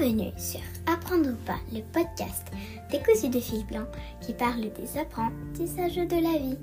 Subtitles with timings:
[0.00, 2.48] Bienvenue sur Apprendre ou pas, le podcast
[2.90, 3.84] décousu de fil blanc
[4.22, 6.58] qui parle des apprentissages de la vie.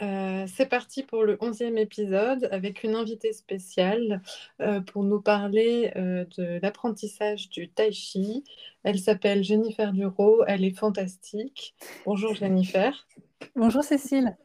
[0.00, 4.20] Euh, c'est parti pour le onzième épisode avec une invitée spéciale
[4.60, 8.42] euh, pour nous parler euh, de l'apprentissage du tai chi.
[8.82, 11.76] Elle s'appelle Jennifer Duro, elle est fantastique.
[12.04, 13.06] Bonjour Jennifer.
[13.54, 14.36] Bonjour Cécile.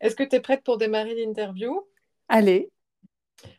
[0.00, 1.84] Est-ce que tu es prête pour démarrer l'interview?
[2.28, 2.70] Allez.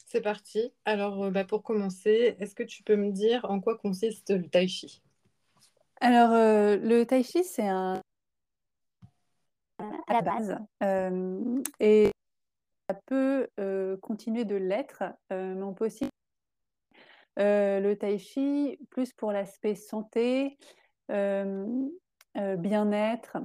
[0.06, 0.74] C'est parti.
[0.86, 4.68] Alors, bah, pour commencer, est-ce que tu peux me dire en quoi consiste le tai
[4.68, 5.02] chi?
[6.02, 8.02] Alors, le tai chi, c'est un
[10.08, 10.58] à la base.
[10.84, 12.12] Euh, et
[12.90, 16.08] ça peut euh, continuer de l'être, euh, mais on peut aussi
[17.38, 20.58] le tai chi plus pour l'aspect santé,
[21.10, 23.38] bien-être.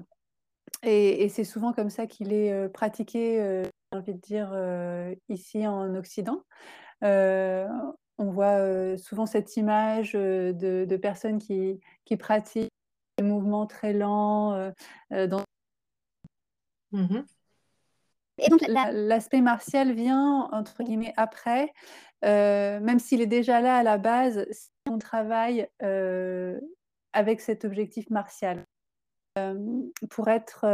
[0.83, 3.63] Et, et c'est souvent comme ça qu'il est pratiqué,
[3.93, 4.55] j'ai envie de dire,
[5.29, 6.43] ici en Occident.
[7.03, 10.55] on voit souvent cette image de,
[10.89, 12.73] de personnes qui, qui, pratiquent
[13.19, 14.73] des mouvements très lents
[15.11, 15.45] dans
[16.93, 17.23] Mmh
[18.43, 21.75] et donc l'aspect martial vient, entre guillemets, après,
[22.25, 26.59] euh, même s'il est déjà là à la base, si on travaille euh,
[27.13, 28.65] avec cet objectif martial.
[29.41, 29.55] Euh,
[30.11, 30.67] pour être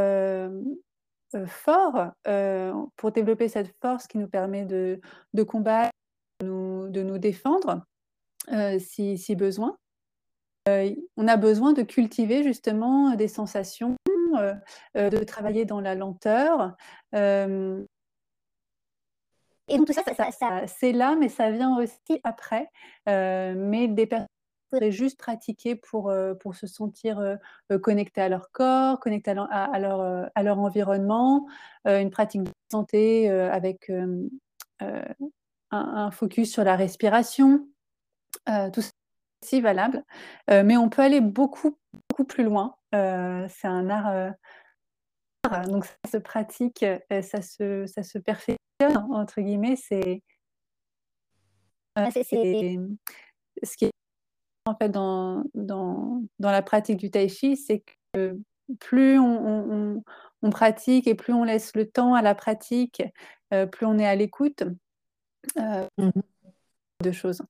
[1.46, 2.12] fort,
[2.96, 5.00] pour développer cette force qui nous permet de,
[5.46, 5.92] combattre,
[6.40, 7.84] de nous, défendre,
[8.78, 9.76] si, besoin,
[10.68, 13.96] on a besoin de cultiver justement des sensations
[14.36, 14.54] euh,
[14.96, 16.74] euh, de travailler dans la lenteur.
[17.14, 17.84] Euh,
[19.68, 20.02] et donc tout ça,
[20.66, 22.70] c'est là, mais ça vient aussi après.
[23.06, 24.26] mais des personnes
[24.70, 27.20] pourraient juste pratiquer pour, pour se sentir
[27.82, 31.46] connectés à leur corps, connectés à leur, à leur, environnement,
[31.84, 33.90] une pratique de santé avec
[35.70, 37.66] un, focus sur la respiration.
[38.46, 38.90] tout ça
[39.42, 40.04] aussi valable.
[40.48, 41.76] mais on peut aller beaucoup,
[42.08, 42.76] beaucoup plus loin.
[42.92, 44.34] c'est un art
[45.68, 48.58] donc ça se pratique, ça se, ça se perfectionne,
[49.10, 50.22] entre guillemets, c'est
[53.62, 53.90] ce qui est
[54.66, 57.82] en fait dans, dans, dans, la pratique du tai chi, c'est
[58.12, 58.38] que
[58.80, 60.02] plus on,
[60.42, 63.02] on, pratique et plus on laisse le temps à la pratique,
[63.50, 64.64] plus on est à l'écoute
[65.56, 66.10] mmh
[67.02, 67.42] de choses.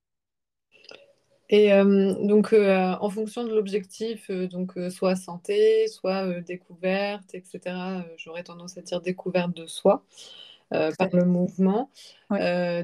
[1.48, 7.60] Et euh, donc, euh, en fonction de l'objectif, euh, donc soit santé, soit découverte, etc.,
[8.16, 10.04] j'aurais tendance à dire découverte de soi
[10.70, 11.90] par le mouvement,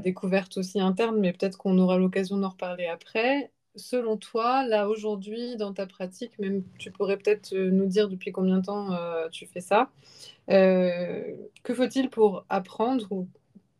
[0.04, 3.50] découverte aussi interne, mais peut-être qu'on aura l'occasion d'en reparler après.
[3.74, 8.58] Selon toi, là aujourd'hui, dans ta pratique, même tu pourrais peut-être nous dire depuis combien
[8.58, 8.90] de temps
[9.30, 9.88] tu fais ça,
[10.48, 13.26] que faut-il pour apprendre ou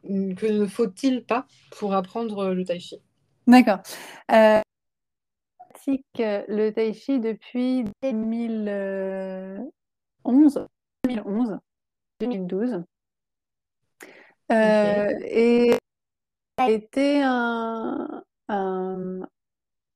[0.03, 3.03] que ne faut-il pas pour apprendre le tai chi?
[3.47, 3.81] D'accord.
[4.29, 4.63] Le
[6.71, 10.67] tai chi depuis 2011,
[11.05, 11.59] 2011
[12.21, 12.83] 2012.
[14.51, 15.77] et
[16.59, 18.23] ça a été un,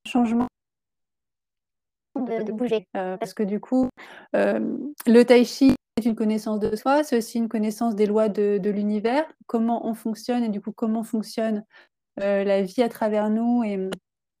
[0.07, 0.47] changement
[2.15, 2.87] de, bouger.
[2.95, 3.89] Euh, parce que du coup,
[4.35, 4.59] euh,
[5.05, 8.69] le tai chi est une connaissance de soi, c'est aussi une connaissance des lois de,
[8.69, 11.63] l'univers, comment on fonctionne et du coup comment fonctionne
[12.19, 13.89] euh, la vie à travers nous et,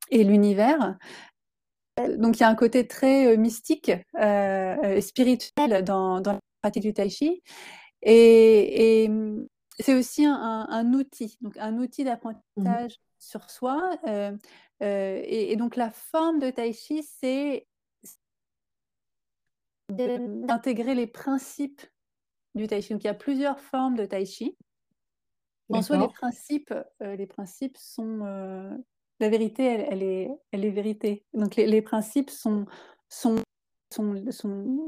[0.09, 0.97] et l'univers.
[2.17, 6.93] Donc il y a un côté très euh, mystique, euh, spirituel dans, la pratique du
[6.93, 7.41] tai chi.
[8.03, 9.09] Et,
[9.79, 13.97] c'est aussi un, outil, donc un outil d'apprentissage mmh sur soi.
[14.05, 14.37] Euh,
[14.79, 17.65] et, donc la forme de tai chi, c'est
[19.89, 21.81] d'intégrer les principes
[22.53, 22.93] du tai chi.
[22.93, 24.55] Donc il y a plusieurs formes de tai chi.
[25.69, 28.23] En soi, les principes, les principes sont
[29.19, 31.25] la vérité, elle, est, elle est vérité.
[31.33, 32.65] Donc les, principes sont,
[33.09, 33.37] sont,
[33.89, 34.23] sont,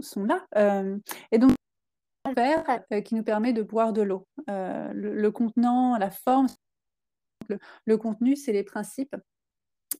[0.01, 0.45] sont, là.
[0.55, 0.97] Euh,
[1.31, 1.53] et donc,
[2.33, 4.27] verre euh, qui nous permet de boire de l'eau.
[4.49, 6.47] Euh, le, contenant, la forme,
[7.85, 9.15] le, contenu, c'est les principes.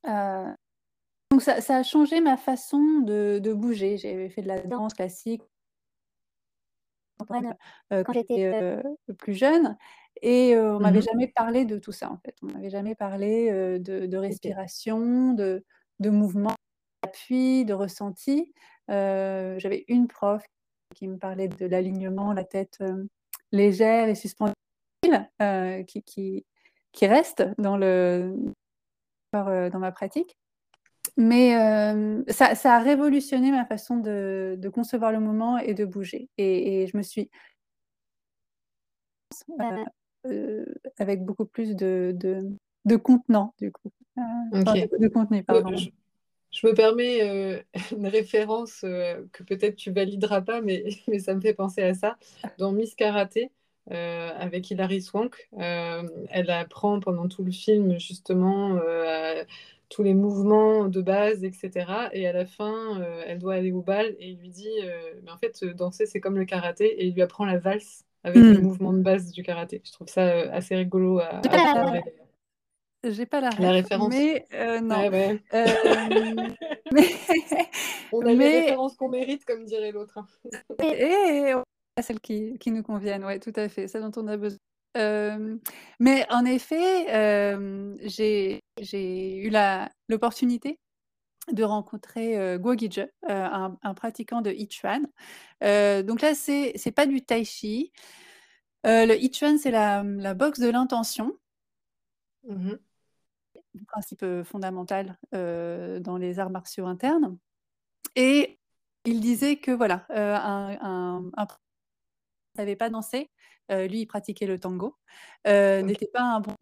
[0.04, 3.98] donc ça, a changé ma façon de, de bouger.
[3.98, 5.44] J'ai fait de la danse classique
[7.28, 8.82] quand j'étais
[9.18, 9.78] plus jeune.
[10.22, 12.36] Et on m'avait mmh jamais parlé de tout ça, en fait.
[12.42, 15.64] On m'avait jamais parlé de, respiration, de,
[16.00, 16.56] de mouvement,
[17.04, 18.54] d'appui, de ressenti.
[18.88, 20.44] J'avais une prof
[20.96, 22.80] qui me parlait de l'alignement, la tête
[23.52, 24.54] légère et suspendue,
[25.88, 26.46] qui, qui,
[26.92, 28.36] qui, reste dans, le,
[29.34, 30.38] dans ma pratique.
[31.18, 31.52] Mais
[32.28, 36.30] ça, ça, a révolutionné ma façon de, de, concevoir le moment et de bouger.
[36.38, 37.30] Et, et je me suis
[40.98, 42.42] avec beaucoup plus de, de,
[42.86, 43.92] de contenant, du coup.
[44.52, 44.90] Okay.
[45.00, 45.76] de, contenu, pardon.
[45.76, 45.90] Je,
[46.52, 51.54] je, me permets une référence que peut-être tu valideras pas, mais, mais ça me fait
[51.54, 52.18] penser à ça.
[52.58, 53.52] Dans Miss Karaté,
[53.92, 55.50] euh, avec Hilary Swank.
[55.58, 59.44] Euh, elle apprend pendant tout le film justement euh,
[59.90, 61.86] tous les mouvements de base, etc.
[62.14, 64.70] Et à la fin, elle doit aller au bal et il lui dit
[65.24, 66.86] Mais en fait, danser, c'est comme le karaté.
[66.86, 68.54] Et il lui apprend la valse avec mm.
[68.54, 69.82] le mouvement de base du karaté.
[69.84, 72.02] Je trouve ça assez rigolo à, à
[73.04, 74.10] J'ai pas la, la référence.
[74.10, 74.46] Mais
[74.82, 74.98] non.
[74.98, 75.44] Ouais, ouais.
[76.92, 77.04] mais...
[78.12, 78.36] On a mais...
[78.36, 80.20] les références qu'on mérite, comme dirait l'autre.
[80.84, 81.54] et
[82.02, 84.58] celles qui, qui nous conviennent, oui, tout à fait, ça dont on a besoin.
[84.98, 85.58] Euh,
[86.00, 88.62] mais en effet, euh, j'ai
[89.38, 89.52] eu
[90.08, 90.80] l'opportunité
[91.52, 95.08] de rencontrer euh, Guo Gije, un, un, pratiquant de Yichuan.
[95.62, 97.92] donc là, c'est n'est pas du tai chi.
[98.84, 101.38] le Yichuan, c'est la, la, boxe de l'intention.
[102.44, 102.76] Mmh
[103.86, 107.38] principe fondamental dans les arts martiaux internes.
[108.16, 108.60] Et
[109.06, 111.48] il disait que voilà, un, un
[112.56, 113.30] savait pas danser,
[113.72, 114.98] euh, lui, il pratiquait le tango,
[115.48, 116.54] euh, n'était pas un bon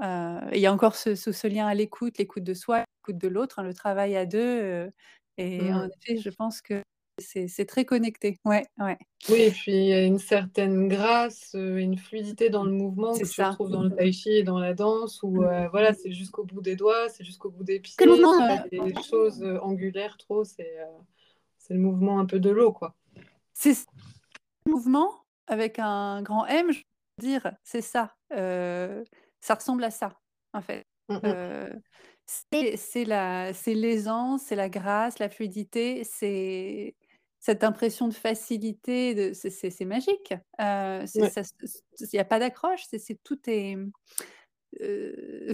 [0.00, 3.18] euh, il y a encore ce, ce, ce lien à l'écoute, l'écoute de soi, l'écoute
[3.20, 4.92] de l'autre, hein, le travail à deux.
[5.38, 5.74] et mmh.
[5.74, 6.82] en effet, je pense que
[7.18, 8.38] c'est très connecté.
[8.44, 8.98] Ouais, ouais.
[9.28, 13.24] Oui, et puis il y a une certaine grâce, une fluidité dans le mouvement que
[13.24, 13.44] ça.
[13.44, 15.68] tu retrouves dans le tai chi et dans la danse, où mmh.
[15.70, 17.94] voilà, c'est jusqu'au bout des doigts, c'est jusqu'au bout des pieds.
[18.70, 20.76] Les choses angulaires trop, c'est
[21.70, 22.94] le mouvement un peu de l'eau, quoi.
[23.52, 23.74] C'est
[24.66, 26.78] mouvement avec un grand M, je
[27.18, 28.14] veux dire, c'est ça.
[28.32, 29.04] Euh,
[29.40, 30.18] ça ressemble à ça,
[30.52, 30.84] en fait.
[31.08, 31.72] Mmh euh,
[32.26, 33.04] c'est
[33.74, 36.96] l'aisance, c'est la grâce, la fluidité, c'est
[37.46, 40.34] cette impression de facilité, c'est magique.
[40.60, 43.76] Euh, il n'y a pas d'accroche, c'est tout est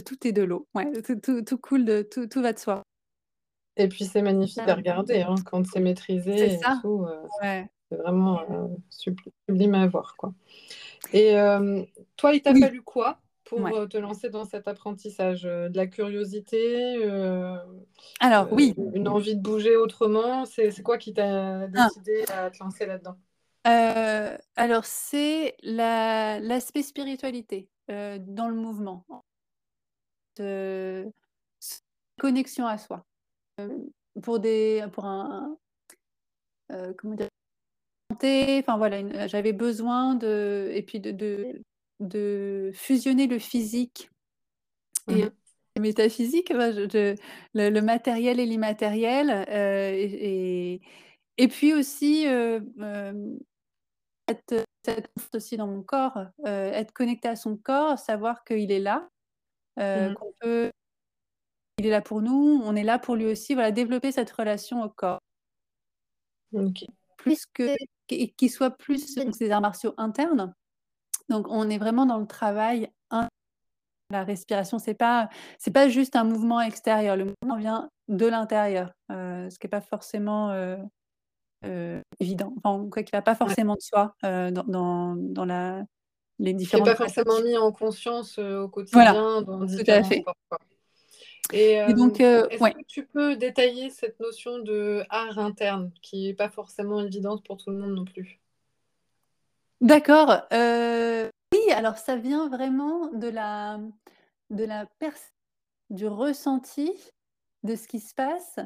[0.07, 0.67] tout est de l'eau.
[0.75, 2.83] Ouais, tout, tout, coule, de, tout, tout va de soi.
[3.77, 6.39] Et puis c'est magnifique à regarder hein, quand c'est maîtrisé.
[6.39, 6.79] C'est ça.
[6.81, 7.07] Tout,
[7.43, 7.69] ouais.
[7.91, 10.17] C'est vraiment euh, sublime à voir.
[10.17, 10.33] Quoi.
[11.13, 11.85] Et euh,
[12.17, 13.21] toi, il t'a fallu quoi?
[13.45, 17.05] Pour euh, te lancer dans cet apprentissage De la curiosité
[18.21, 18.75] Alors, oui.
[18.95, 21.67] Une envie de bouger autrement C'est quoi qui t'a ah.
[21.69, 23.17] décidé à te lancer là-dedans?
[23.65, 29.05] Alors, c'est l'aspect spiritualité dans le mouvement,
[30.37, 31.11] de
[32.19, 33.05] connexion à soi.
[34.23, 35.57] pour, des, pour un,
[36.97, 37.29] comment dire,
[38.13, 41.63] enfin voilà, j'avais besoin de, et puis de, de,
[42.75, 44.11] fusionner le physique
[45.09, 45.31] et mmh
[45.77, 50.81] le métaphysique, le, matériel et l'immatériel, euh, et,
[51.39, 53.37] et, puis aussi euh, euh,
[54.29, 54.67] être,
[55.35, 59.09] aussi dans mon corps, être connecté à son corps, savoir qu'il est là,
[59.79, 60.71] mmh qu'on peut,
[61.79, 64.83] il est là pour nous, on est là pour lui aussi, voilà, développer cette relation
[64.83, 65.21] au corps.
[67.17, 67.75] Plus que
[68.07, 70.53] qui soit plus donc ces arts martiaux internes.
[71.29, 72.91] Donc on est vraiment dans le travail
[74.13, 75.29] la respiration, c'est pas
[75.59, 77.17] c'est pas juste un mouvement extérieur.
[77.17, 80.77] Le mouvement vient de l'intérieur, euh, ce qui n'est pas forcément euh,
[81.65, 82.55] euh, évident.
[82.63, 85.83] Enfin, quoi qu'il va pas forcément de soi dans, dans, dans, la
[86.39, 86.85] les différents.
[86.85, 90.25] pas forcément mis en conscience au quotidien dans tout à fait.
[91.53, 96.49] Et, donc, est-ce que tu peux détailler cette notion de art interne qui n'est pas
[96.49, 98.42] forcément évidente pour tout le monde non plus?
[99.83, 100.47] D'accord.
[100.51, 103.79] oui, alors ça vient vraiment de la,
[104.51, 104.67] de
[105.91, 106.91] du ressenti
[107.63, 108.59] de ce qui se passe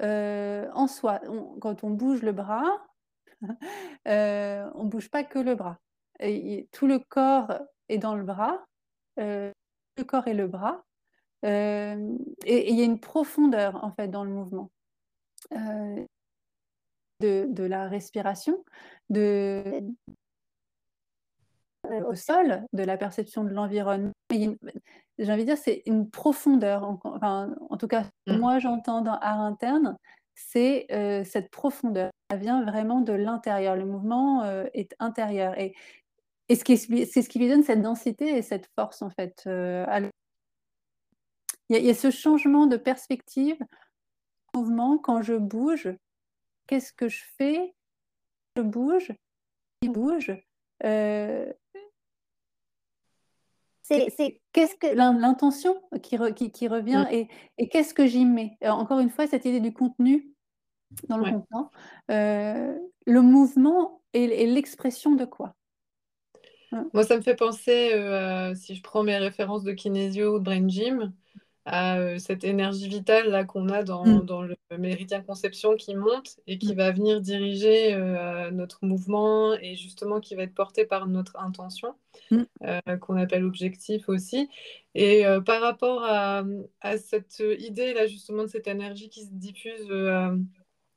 [0.00, 1.20] en soi.
[1.60, 2.86] quand on bouge le bras,
[4.06, 5.78] on ne bouge pas que le bras.
[6.72, 7.52] Tout le corps
[7.88, 8.64] est dans le bras,
[9.16, 9.52] le
[10.06, 10.84] corps et le bras.
[11.44, 14.70] Euh, et il y a une profondeur en fait dans le mouvement
[15.52, 16.06] euh,
[17.20, 18.64] de, de, la respiration,
[21.84, 24.12] au sol, de la perception de l'environnement.
[24.30, 26.98] J'ai envie de dire, c'est une profondeur.
[27.04, 28.36] Enfin, en tout cas, mmh.
[28.36, 29.96] moi j'entends dans art interne,
[30.34, 32.10] c'est euh, cette profondeur.
[32.30, 33.76] Ça vient vraiment de l'intérieur.
[33.76, 35.58] Le mouvement est intérieur.
[35.58, 35.74] Et,
[36.48, 40.00] et c'est ce, qui lui donne cette densité et cette force, en fait, à
[41.68, 43.56] il y, a ce changement de perspective,
[44.54, 45.88] mouvement, quand je bouge,
[46.66, 47.74] qu'est-ce que je fais?
[48.56, 49.12] Je bouge,
[49.80, 50.32] il bouge.
[50.84, 51.50] Euh,
[53.82, 58.56] c'est qu'est-ce que l'intention qui, qui, revient et, et qu'est-ce que j'y mets?
[58.62, 60.32] Encore une fois, cette idée du contenu
[61.08, 61.70] dans le contenant,
[62.10, 65.54] euh, le mouvement et l'expression de quoi?
[66.94, 70.44] Moi, ça me fait penser, euh, si je prends mes références de kinésio ou de
[70.44, 71.12] brain gym,
[71.64, 74.24] à cette énergie vitale là qu'on a dans, Mm.
[74.26, 76.76] dans le méridien conception qui monte et qui Mm.
[76.76, 81.94] va venir diriger euh, notre mouvement et justement qui va être porté par notre intention,
[82.30, 82.42] Mm.
[82.64, 84.48] euh, qu'on appelle objectif aussi.
[84.94, 86.42] Et euh, par rapport à,
[86.80, 89.86] à cette idée là justement de cette énergie qui se diffuse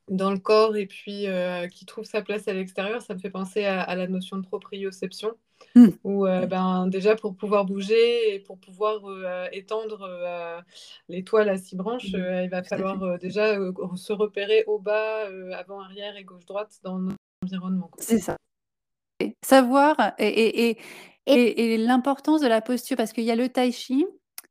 [0.08, 1.26] dans le corps et puis
[1.72, 4.46] qui trouve sa place à l'extérieur, ça me fait penser à, à la notion de
[4.46, 5.32] proprioception.
[5.74, 5.88] Mm.
[6.04, 10.60] Où euh, ben, déjà pour pouvoir bouger et pour pouvoir euh, étendre euh,
[11.08, 12.16] les toiles à six branches, Mm.
[12.16, 16.24] euh, il va falloir euh, déjà euh, se repérer au bas, euh, avant, arrière et
[16.24, 17.90] gauche-droite dans notre environnement.
[17.98, 18.36] C'est ça.
[19.20, 20.78] Et savoir et, et, et,
[21.26, 24.06] et, et l'importance de la posture, parce qu'il y a le tai chi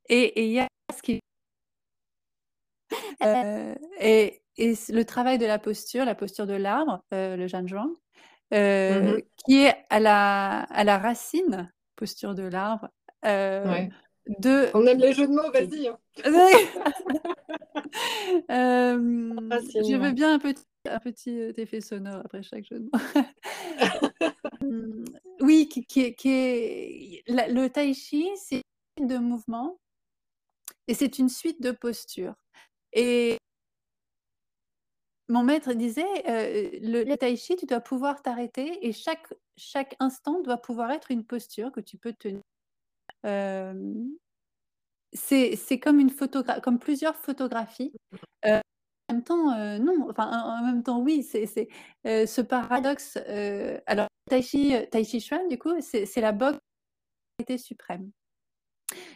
[0.10, 1.20] et, il y a ce qui.
[3.24, 7.92] Euh, et, le travail de la posture, la posture de l'arbre, euh, le Zhanzhuang,
[8.54, 9.22] euh, Mhm.
[9.46, 12.90] qui est à la, à la racine, posture de l'arbre,
[13.26, 13.90] euh, Ouais.
[14.40, 14.70] de.
[14.74, 15.88] On aime les jeux de mots, vas-y.
[15.88, 15.98] hein.
[18.50, 18.98] Euh,
[19.74, 23.00] je veux bien un petit, un petit euh, effet sonore après chaque jeu de mots.
[24.62, 25.06] Hum,
[25.42, 28.62] oui, qui, qui est, qui est- la- le tai chi, c'est
[28.98, 29.78] une suite de mouvements
[30.88, 32.36] et c'est une suite de postures.
[32.94, 33.38] Et
[35.28, 39.96] mon maître disait, euh, le, le tai chi, tu dois pouvoir t'arrêter et chaque, chaque
[40.00, 42.42] instant doit pouvoir être une posture que tu peux tenir.
[43.26, 43.94] Euh,
[45.14, 47.94] c'est comme une photogra comme plusieurs photographies.
[48.46, 48.60] Euh,
[49.10, 51.46] en même temps, non, enfin, en, en même temps, oui, c'est
[52.04, 53.18] ce paradoxe.
[53.86, 56.60] alors, Tai Chi, Tai Chi Chuan, du coup, c'est la boxe
[57.58, 58.12] suprême.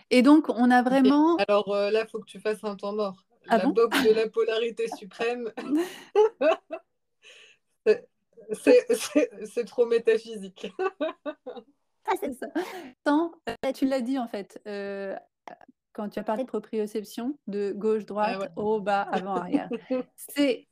[0.09, 1.37] Et donc, on a vraiment.
[1.47, 3.25] Alors là, il faut que tu fasses un temps mort.
[3.49, 5.51] Ah la bon boxe de la polarité suprême,
[8.53, 10.67] c'est- trop métaphysique.
[12.05, 12.47] Ah, c'est ça.
[13.03, 15.15] Tant, euh, tu l'as dit en fait, euh,
[15.93, 18.49] quand tu as parlé de proprioception, de gauche, droite, Ah ouais.
[18.55, 19.69] haut, bas, avant, arrière.
[20.15, 20.67] C'est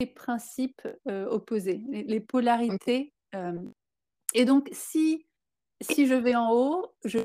[0.00, 3.12] les principes euh, opposés, les, les polarités.
[3.34, 3.52] euh.
[4.34, 5.26] et donc, si,
[5.80, 7.18] si je vais en haut, je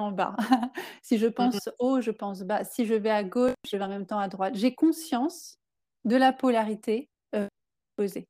[0.00, 0.34] en bas.
[1.02, 2.64] si je pense haut, je pense bas.
[2.64, 4.54] Si je vais à gauche, je vais en même temps à droite.
[4.56, 5.58] J'ai conscience
[6.04, 7.46] de la polarité euh,
[7.96, 8.26] opposée.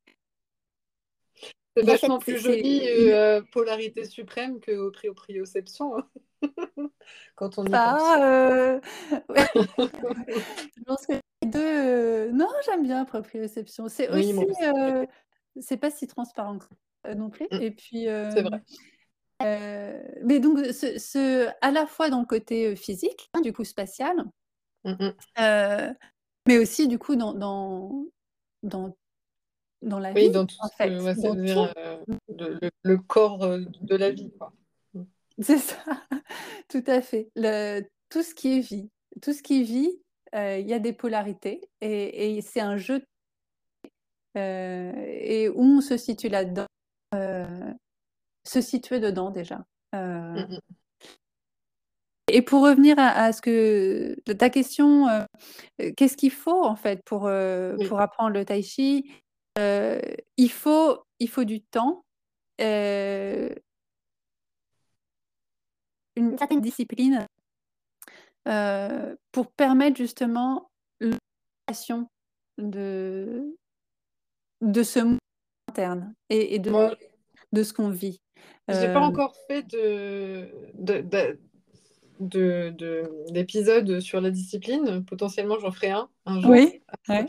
[1.76, 6.06] C'est vachement plus joli euh, polarité suprême que au proprioception hein.
[7.34, 7.74] quand on y pense.
[7.74, 8.80] Ah, euh,
[9.30, 9.46] ouais.
[9.56, 11.60] je pense que les deux.
[11.62, 13.88] euh, Non, j'aime bien proprioception.
[13.88, 14.54] C'est Oui, aussi.
[14.64, 15.06] euh,
[15.60, 16.66] C'est pas si transparent que
[17.06, 17.46] ça, non plus.
[17.50, 18.02] Mm, Et puis.
[18.04, 18.62] c'est vrai.
[19.42, 23.52] Euh, mais donc, ce, ce- à la fois dans le côté euh, physique, hein, du
[23.52, 24.14] coup spatial,
[24.84, 25.14] Mm, mm.
[25.38, 25.92] euh,
[26.48, 28.04] mais aussi du coup dans, dans,
[28.64, 28.96] dans,
[29.82, 30.88] dans la Oui, vie, dans tout en ce fait.
[30.88, 31.72] que ouais, dans tout.
[31.78, 31.98] euh,
[32.38, 34.30] le, le- le corps euh, de la vie.
[34.38, 34.52] Quoi.
[35.40, 35.76] C'est ça,
[36.68, 37.30] tout à fait.
[37.36, 38.90] Le, tout ce qui est vie,
[39.22, 39.90] tout ce qui vit,
[40.34, 43.02] euh, il y a des polarités et, et c'est un jeu
[44.34, 46.66] et où on se situe là-dedans,
[48.44, 49.64] se situer dedans déjà.
[49.94, 50.58] Euh, Mm, mm.
[52.28, 55.24] et pour revenir à, à ce que ta question, euh,
[55.96, 57.86] qu'est-ce qu'il faut en fait pour, euh, Oui.
[57.88, 59.10] pour apprendre le tai chi?
[59.58, 62.04] Il, faut, il faut du temps,
[62.58, 63.54] une
[66.38, 67.26] certaine discipline
[69.32, 70.70] pour permettre justement
[71.00, 72.08] l'intégration
[72.58, 73.56] de,
[74.62, 75.18] de ce monde
[75.68, 76.96] interne et, et de, Moi,
[77.52, 78.20] de ce qu'on vit.
[78.68, 81.38] J'ai Euh, pas encore fait de, de, de-
[82.20, 85.04] de- de- d'épisode sur la discipline.
[85.06, 86.60] Potentiellement, j'en ferai un un jour.
[86.60, 87.26] oui, ouais.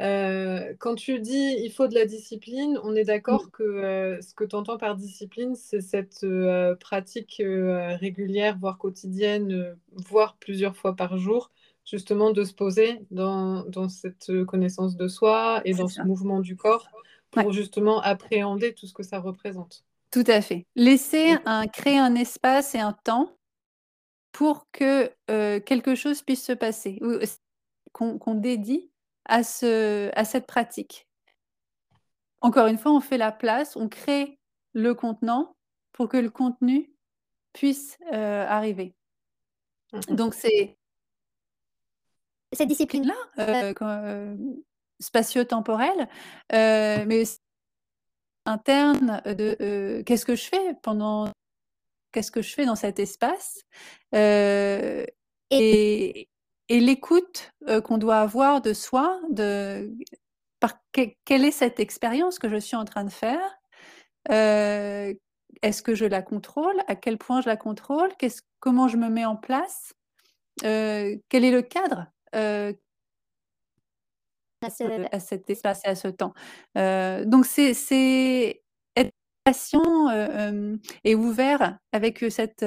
[0.00, 4.32] Euh, quand tu dis il faut de la discipline, on est d'accord que euh, ce
[4.34, 10.36] que tu entends par discipline, c'est cette euh, pratique euh, régulière, voire quotidienne, euh, voire
[10.38, 11.50] plusieurs fois par jour,
[11.84, 16.02] justement de se poser dans, dans cette connaissance de soi et dans ça.
[16.02, 16.90] ce mouvement du corps
[17.30, 17.52] pour Ouais.
[17.52, 19.84] justement appréhender tout ce que ça représente.
[20.10, 20.66] Tout à fait.
[20.74, 21.42] Laisser Ok.
[21.46, 23.36] un, créer un espace et un temps
[24.32, 27.00] pour que euh, quelque chose puisse se passer,
[27.92, 28.90] qu'on dédie
[29.24, 31.08] à, ce, à cette pratique.
[32.40, 34.38] Encore une fois, on fait la place, on crée
[34.72, 35.56] le contenant
[35.92, 36.92] pour que le contenu
[37.52, 38.94] puisse euh, arriver.
[39.92, 40.16] Mhm.
[40.16, 40.76] Donc c'est
[42.52, 44.36] cette discipline-là, euh,
[45.00, 46.08] spatio-temporelle,
[46.50, 47.38] mais aussi
[48.46, 51.28] interne de euh, qu'est-ce que je fais pendant
[52.12, 53.60] qu'est-ce que je fais dans cet espace
[54.14, 55.04] euh,
[55.50, 56.28] et,
[56.68, 59.92] et l'écoute euh, qu'on doit avoir de soi, de
[60.60, 63.40] par que- quelle est cette expérience que je suis en train de faire,
[64.30, 65.14] euh,
[65.62, 68.10] est-ce que je la contrôle À quel point je la contrôle
[68.60, 69.94] Comment je me mets en place
[70.62, 72.06] Quel est le cadre
[74.62, 76.34] à, cet espace et à ce temps?
[76.74, 78.62] Donc, c'est
[78.96, 79.12] être
[79.44, 80.08] patient
[81.04, 82.64] et ouvert avec cette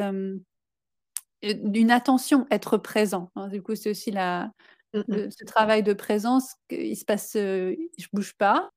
[1.43, 3.29] d'une attention, être présent.
[3.35, 3.49] Hein.
[3.49, 4.49] Du coup, c'est aussi la,
[4.93, 6.55] mmh ce travail de présence.
[6.69, 8.69] Il se passe, je bouge pas.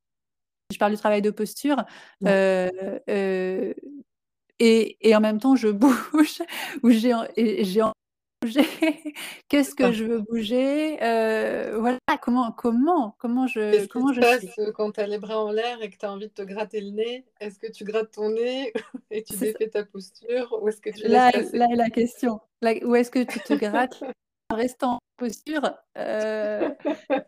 [0.72, 1.84] Je parle du travail de posture.
[4.58, 6.42] et, et, en même temps, je bouge,
[6.82, 7.12] ou j'ai
[9.48, 15.00] Qu'est-ce que je veux bouger Voilà, comment, comment, comment je, comment je passe quand tu
[15.00, 17.24] as les bras en l'air et que tu as envie de te gratter le nez?
[17.40, 18.72] Est-ce que tu grattes ton nez
[19.10, 22.40] et tu défais ta posture Ou est-ce que tu là, là est la question.
[22.62, 24.02] où est-ce que tu te grattes?
[24.48, 26.70] En restant en posture euh,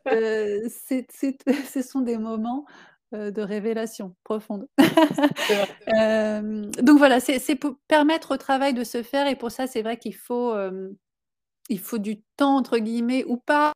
[0.07, 2.65] euh, Ce sont des moments
[3.13, 4.67] de révélation profonde.
[5.89, 9.97] donc voilà, c'est pour permettre au travail de se faire et pour ça, c'est vrai
[9.97, 10.55] qu'il faut,
[11.69, 13.73] il faut du temps entre guillemets ou pas.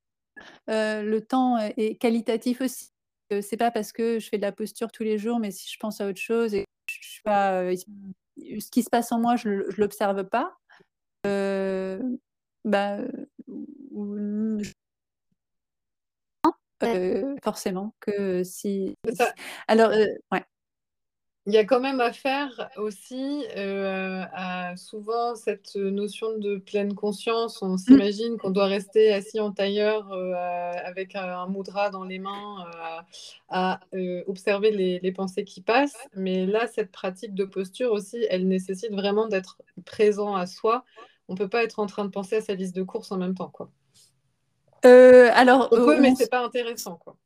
[0.69, 2.91] le temps est qualitatif aussi.
[3.41, 5.79] c'est pas parce que je fais de la posture tous les jours, mais si je
[5.79, 9.49] pense à autre chose et je suis pas, ce qui se passe en moi, je,
[9.49, 10.57] ne l'observe pas.
[12.65, 12.99] bah,
[17.43, 18.97] forcément que si.
[19.69, 20.45] Alors, ouais.
[21.47, 27.63] Il y a quand même à faire aussi à souvent cette notion de pleine conscience.
[27.63, 27.79] On mmh.
[27.79, 30.13] s'imagine qu'on doit rester assis en tailleur
[30.85, 32.65] avec un mudra dans les mains
[33.49, 33.81] à
[34.29, 35.99] observer les, les, pensées qui passent.
[36.15, 40.85] Mais là, cette pratique de posture aussi, elle nécessite vraiment d'être présent à soi.
[41.27, 43.17] On ne peut pas être en train de penser à sa liste de courses en
[43.17, 43.49] même temps.
[43.49, 43.69] Quoi.
[44.85, 47.17] Euh, alors, on peut, mais c'est pas intéressant, quoi.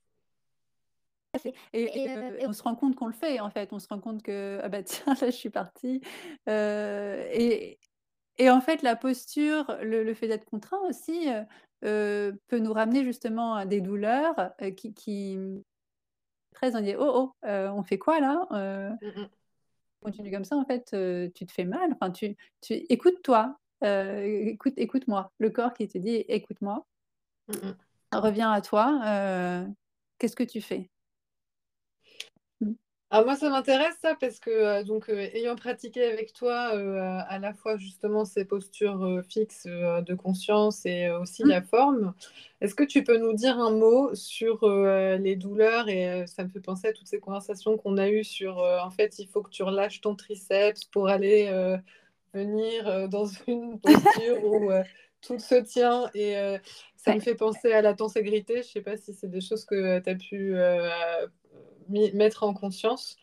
[1.73, 2.09] Et,
[2.47, 3.73] on se rend compte qu'on le fait, en fait.
[3.73, 6.01] On se rend compte que, ah bah tiens, là, je suis partie.
[6.47, 7.79] et,
[8.39, 11.29] et, en fait, la posture, le, fait d'être contraint aussi,
[11.81, 15.39] peut nous ramener justement à des douleurs qui, qui
[16.53, 19.27] très on dit oh oh on fait quoi là mmh
[20.01, 20.85] continue comme ça en fait
[21.35, 21.93] tu te fais mal.
[21.93, 25.33] Enfin tu, tu écoute-toi écoute écoute-moi.
[25.39, 26.87] Le corps qui te dit écoute-moi
[27.49, 27.73] Mmh
[28.13, 29.01] Reviens à toi.
[29.05, 29.67] Euh,
[30.19, 30.89] qu'est-ce que tu fais?
[32.61, 32.73] Mmh.
[33.11, 36.57] ah, moi, ça m'intéresse ça parce que, euh, donc, euh, ayant pratiqué avec toi
[37.29, 41.49] à la fois justement ces postures fixes de conscience et aussi mmh.
[41.49, 42.15] la forme,
[42.61, 46.61] est-ce que tu peux nous dire un mot sur les douleurs Et ça me fait
[46.61, 49.63] penser à toutes ces conversations qu'on a eues sur en fait, il faut que tu
[49.63, 51.51] relâches ton triceps pour aller
[52.33, 54.71] venir dans une posture où
[55.21, 56.59] tout se tient et euh,
[56.97, 58.55] ça me fait penser à la tenségrité.
[58.55, 60.89] Je ne sais pas si c'est des choses que tu as pu euh,
[61.89, 63.17] mettre en conscience.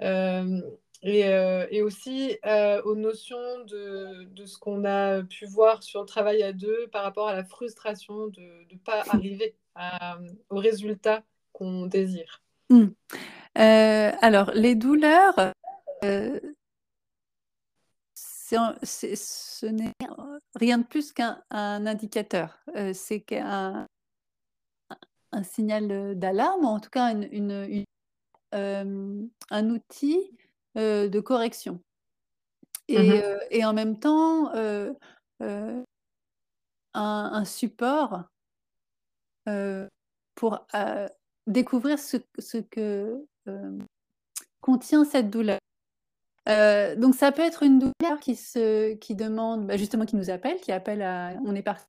[0.00, 0.60] Euh,
[1.02, 2.36] et, aussi
[2.84, 7.04] aux notions de, de ce qu'on a pu voir sur le travail à deux par
[7.04, 9.54] rapport à la frustration de ne pas arriver
[10.50, 11.22] au résultat
[11.52, 12.42] qu'on désire.
[12.70, 12.88] Mmh.
[13.54, 15.52] alors, les douleurs,
[18.82, 19.92] ce n'est
[20.54, 22.58] rien de plus qu'un indicateur.
[22.94, 23.86] c'est qu'un
[25.32, 27.84] un signal d'alarme, en tout cas une,
[28.52, 30.36] un outil
[30.74, 31.80] de correction.
[32.88, 34.50] Et, mmh et, en même temps,
[36.94, 38.24] un, support
[40.34, 40.66] pour
[41.46, 43.26] découvrir ce, ce que
[44.60, 45.57] contient cette douleur.
[46.48, 50.30] Euh, donc ça peut être une douleur qui se, qui demande, bah, justement, qui nous
[50.30, 51.86] appelle, qui appelle à, on est parti,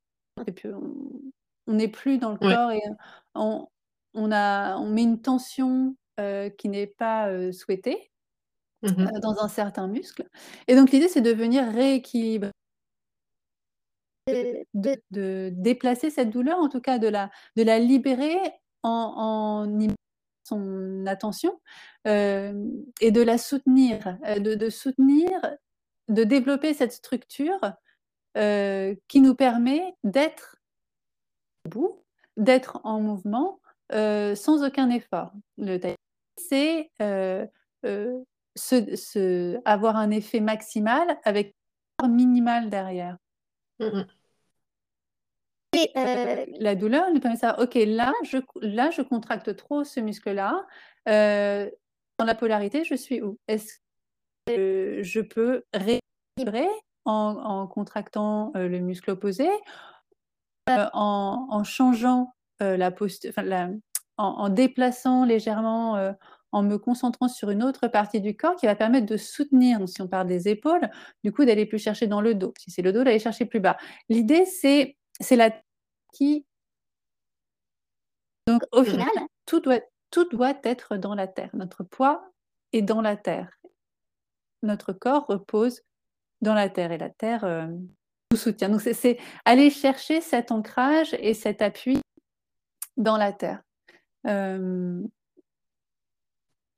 [1.67, 2.81] on n'est plus dans le corps et
[3.35, 3.67] on,
[4.13, 8.11] on, a, on met une tension euh, qui n'est pas euh, souhaitée
[8.81, 10.25] mmh dans un certain muscle.
[10.67, 12.51] Et donc l'idée, c'est de venir rééquilibrer,
[14.27, 18.37] de, de, déplacer cette douleur, en tout cas de la, de la libérer
[18.83, 19.79] en, en
[20.49, 21.59] son attention
[22.05, 25.29] et de la soutenir, de, soutenir,
[26.07, 27.59] de développer cette structure
[28.35, 30.57] qui nous permet d'être
[31.65, 32.03] debout,
[32.37, 33.59] d'être en mouvement
[33.91, 35.31] sans aucun effort.
[35.57, 35.77] Le
[38.55, 41.55] c'est avoir un effet maximal avec
[41.99, 43.17] un minimal derrière.
[43.79, 44.03] Mmh
[45.75, 49.99] euh, la douleur nous permet de savoir, OK, là je, là, je contracte trop ce
[49.99, 50.65] muscle-là.
[51.07, 51.69] Euh,
[52.17, 53.37] dans la polarité, je suis où?
[53.47, 53.75] Est-ce
[54.47, 56.67] que je peux rééquilibrer
[57.05, 59.47] en, contractant euh, le muscle opposé,
[60.67, 63.31] en, changeant la posture,
[64.17, 66.13] en, déplaçant légèrement
[66.51, 69.79] en me concentrant sur une autre partie du corps qui va permettre de soutenir.
[69.87, 70.89] Si on parle des épaules,
[71.23, 72.53] du coup, d'aller plus chercher dans le dos.
[72.57, 73.77] Si c'est le dos, d'aller chercher plus bas.
[74.09, 75.51] L'idée, c'est, c'est la
[76.13, 76.45] qui.
[78.47, 79.09] Donc, au final,
[79.45, 81.49] tout doit, tout doit être dans la terre.
[81.53, 82.31] Notre poids
[82.73, 83.51] est dans la terre.
[84.63, 85.81] Notre corps repose
[86.41, 87.67] dans la terre et la terre euh,
[88.31, 88.69] nous soutient.
[88.69, 91.99] Donc, c'est aller chercher cet ancrage et cet appui
[92.97, 93.61] dans la terre.
[94.25, 95.01] Euh,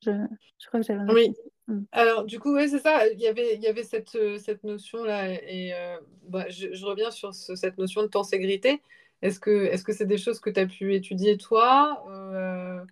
[0.01, 0.12] je,
[0.60, 1.34] je, crois que j'avais Oui.
[1.71, 1.86] Hmm.
[1.93, 3.07] Alors, du coup, ouais, c'est ça.
[3.07, 5.31] Il y avait, il y avait cette, euh, cette notion-là.
[5.31, 8.81] Et euh, bah, je, je, reviens sur ce, cette notion de tenségrité.
[9.21, 12.84] Est-ce que c'est des choses que tu as pu étudier toi euh,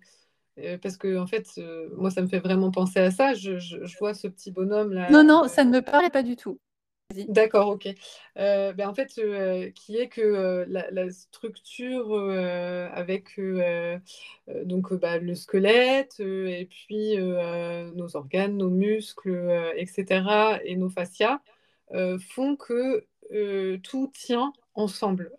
[0.80, 1.60] Parce que, en fait,
[1.96, 3.34] moi, ça me fait vraiment penser à ça.
[3.34, 5.10] Je, je, je vois ce petit bonhomme-là.
[5.10, 6.58] Non, non, ça ne me parlait pas du tout.
[7.28, 7.88] D'accord, ok.
[8.38, 12.14] Euh, ben en fait, euh, qui est que euh, la, la, structure
[12.92, 13.40] avec
[14.64, 20.60] donc bah, le squelette et puis nos organes, nos muscles, etc.
[20.64, 21.40] et nos fascias
[22.20, 23.06] font que
[23.78, 25.32] tout tient ensemble.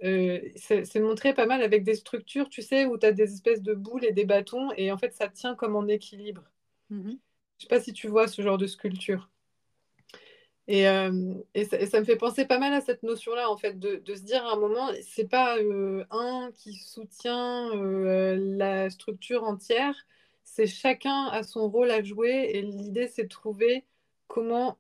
[0.56, 3.74] c'est montré pas mal avec des structures, tu sais, où tu as des espèces de
[3.74, 6.44] boules et des bâtons et en fait, ça tient comme en équilibre.
[6.90, 7.12] Mmh
[7.58, 9.30] Je sais pas si tu vois ce genre de sculpture.
[10.68, 13.58] Et, euh, et, ça, et, ça, me fait penser pas mal à cette notion-là, en
[13.58, 18.38] fait, de, de, se dire à un moment, c'est pas euh, un qui soutient euh,
[18.40, 19.96] la structure entière,
[20.44, 23.86] c'est chacun a son rôle à jouer, et l'idée, c'est de trouver
[24.28, 24.78] comment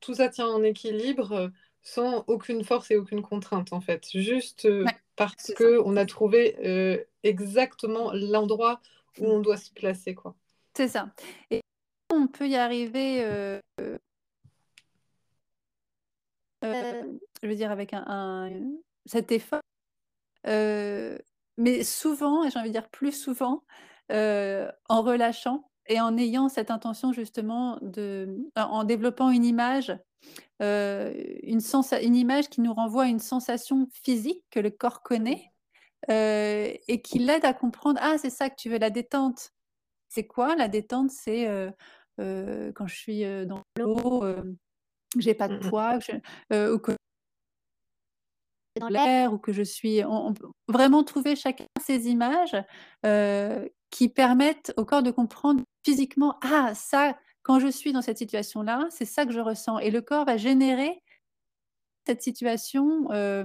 [0.00, 1.50] tout ça tient en équilibre
[1.82, 4.84] sans aucune force et aucune contrainte, en fait, juste ouais,
[5.16, 8.80] parce qu'on a trouvé exactement l'endroit
[9.18, 10.34] où on doit se placer, quoi.
[10.74, 11.10] C'est ça.
[11.50, 11.60] Et
[12.10, 13.60] on peut y arriver
[17.42, 18.50] je veux dire, avec un, un
[19.06, 19.60] cet effort.
[20.46, 21.18] Euh,
[21.56, 23.64] mais souvent, et j'ai envie de dire plus souvent,
[24.12, 29.96] euh, en relâchant et en ayant cette intention justement de, en développant une image,
[30.62, 35.02] euh, une, sens une image qui nous renvoie à une sensation physique que le corps
[35.02, 35.52] connaît
[36.10, 39.52] euh, et qui l'aide à comprendre ah c'est ça que tu veux la détente.
[40.08, 41.10] C'est quoi la détente?
[41.10, 41.46] C'est
[42.18, 44.24] quand je suis dans l'eau
[45.20, 46.12] j'ai pas de mmh poids, je,
[46.52, 46.92] euh, ou que
[48.80, 50.04] dans l'air, ou que je suis.
[50.04, 52.56] On, on, peut vraiment trouver chacun ces images
[53.06, 58.18] euh, qui permettent au corps de comprendre physiquement ah ça quand je suis dans cette
[58.18, 60.98] situation là c'est ça que je ressens et le corps va générer
[62.06, 63.44] cette situation euh,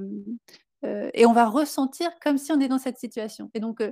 [0.85, 3.51] euh, et on va ressentir comme si on est dans cette situation.
[3.53, 3.83] Et donc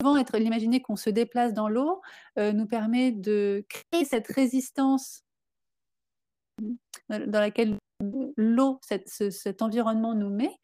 [0.00, 2.00] souvent être l'imaginer qu'on se déplace dans l'eau
[2.36, 5.22] nous permet de créer cette résistance
[7.08, 7.76] dans laquelle
[8.36, 10.54] l'eau, cet environnement nous met,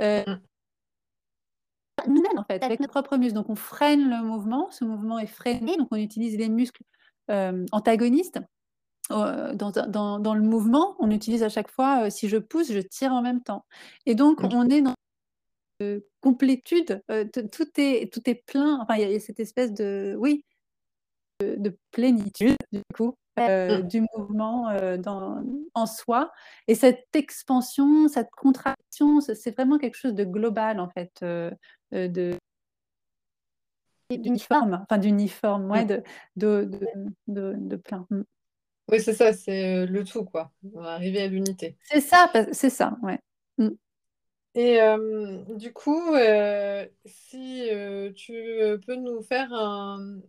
[0.00, 2.12] euh, mmh.
[2.12, 3.34] nous mène en fait avec nos propres muscles.
[3.34, 6.82] Donc on freine le mouvement, ce mouvement est freiné, donc on utilise les muscles
[7.30, 8.40] euh, antagonistes.
[9.10, 12.72] Euh, dans, dans, dans, le mouvement, on utilise à chaque fois, euh, si je pousse,
[12.72, 13.66] je tire en même temps.
[14.06, 14.48] Et donc mmh.
[14.54, 14.94] on est dans
[15.80, 19.74] une complétude, euh, tout, est, tout est plein, enfin il y, y, a cette espèce
[19.74, 20.42] de, oui,
[21.40, 23.14] de, de plénitude du coup.
[23.38, 25.42] Euh, du mouvement euh, dans,
[25.74, 26.32] en soi.
[26.68, 31.50] Et cette expansion, cette contraction, c'est vraiment quelque chose de global, en fait, euh,
[31.92, 32.36] de
[34.10, 36.02] d'uniforme, enfin d'uniforme, ouais, de,
[36.36, 36.70] de,
[37.26, 38.06] de, plein.
[38.10, 38.22] Mmh.
[38.88, 40.52] Oui, c'est ça, c'est le tout, quoi.
[40.74, 41.76] On va arriver à l'unité.
[41.82, 43.18] C'est ça, c'est ça, ouais.
[43.58, 43.70] Mmh.
[44.54, 44.78] Et
[45.56, 46.14] du coup,
[47.06, 47.68] si
[48.14, 50.20] tu peux nous faire un,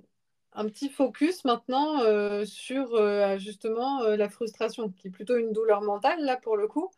[0.56, 5.52] un petit focus maintenant euh, sur euh, justement euh, la frustration, qui est plutôt une
[5.52, 6.90] douleur mentale là pour le coup,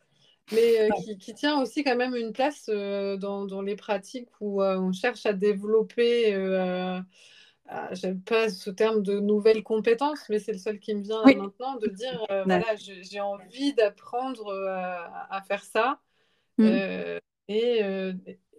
[0.53, 4.93] mais qui, qui, tient aussi quand même une place dans, dans, les pratiques où on
[4.93, 6.31] cherche à développer,
[7.91, 11.35] j'aime pas ce terme de nouvelles compétences, mais c'est le seul qui me vient oui.
[11.35, 15.99] maintenant, de dire voilà, j'ai envie d'apprendre à, à, faire ça.
[16.59, 17.19] Mm.
[17.49, 17.81] et,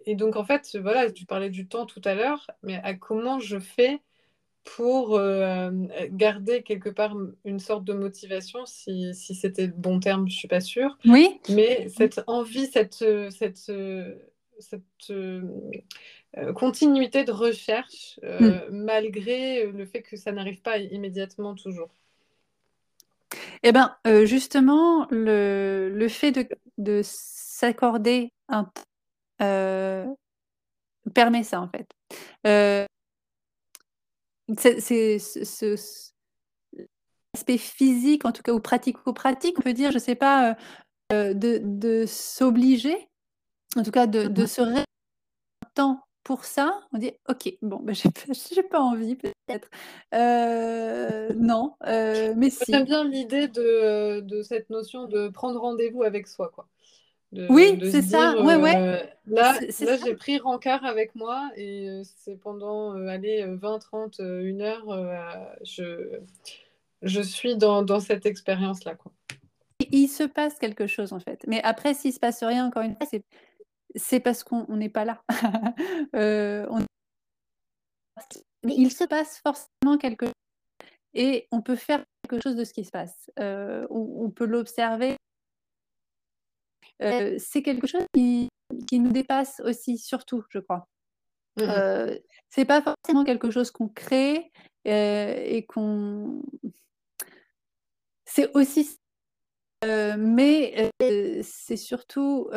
[0.04, 3.40] et donc en fait, voilà, tu parlais du temps tout à l'heure, mais à comment
[3.40, 4.02] je fais
[4.76, 5.70] pour euh,
[6.10, 10.38] garder quelque part une sorte de motivation, si, si c'était le bon terme, je ne
[10.38, 10.98] suis pas sûre.
[11.06, 11.40] Oui.
[11.48, 13.72] Mais cette envie, cette, cette,
[14.58, 15.42] cette euh,
[16.54, 18.84] continuité de recherche, euh, mm.
[18.84, 21.88] malgré le fait que ça n'arrive pas immédiatement toujours.
[23.62, 26.46] Eh bien, justement, le, le, fait de,
[26.78, 28.70] de s'accorder un
[31.14, 31.86] permet ça, en fait.
[34.56, 35.76] C'est ce
[37.34, 40.56] l'aspect physique, en tout cas, ou pratico-pratique, on peut dire, je ne sais pas,
[41.12, 42.96] euh, de, de s'obliger,
[43.76, 44.62] en tout cas, de, de se
[45.74, 47.92] temps pour ça, on dit: «OK, bon, bah,
[48.54, 49.70] j'ai pas envie peut-être».
[50.14, 52.72] Heu, non, mais si.
[52.72, 56.68] J'aime bien l'idée de de cette notion de prendre rendez-vous avec soi, quoi.
[57.32, 60.04] De Oui, de c'est ça, dire, ouais, ouais, heu: «Là c'est c'est là, ça.
[60.06, 64.62] j'ai pris rencard avec moi et heu, c'est pendant, heu, allez, heu, 20-30, heu, 1
[64.62, 65.10] heure, heu,
[65.62, 66.20] je
[67.02, 69.12] je suis dans dans cette expérience-là, quoi».
[69.80, 71.44] I il se passe quelque chose, en fait.
[71.46, 73.22] Mais après s'il se passe rien, encore une fois, c'est
[73.96, 75.22] c'est parce qu'on on n'est pas là.
[76.14, 76.80] On
[78.64, 80.26] mais il se passe forcément quelque
[81.14, 83.30] et on peut faire quelque chose de ce qui se passe.
[83.38, 83.86] On
[84.24, 85.16] on peut l'observer.
[87.02, 88.48] Heu, c'est quelque chose qui
[88.88, 90.86] qui nous dépasse aussi, surtout, je crois.
[91.58, 91.68] Mmh mh.
[91.70, 94.52] Heu, c'est pas forcément quelque chose qu'on crée,
[94.88, 96.42] heu et qu'on
[98.26, 98.98] c'est aussi
[99.84, 100.90] heu, mais
[101.42, 102.50] c'est surtout,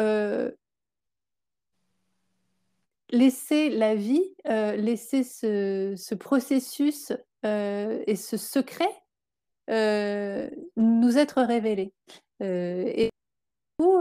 [3.09, 7.11] laisser la vie, laisser ce ce processus,
[7.43, 8.89] et ce secret,
[10.77, 11.93] nous être révélé.
[12.41, 13.09] Heu et
[13.81, 13.99] ou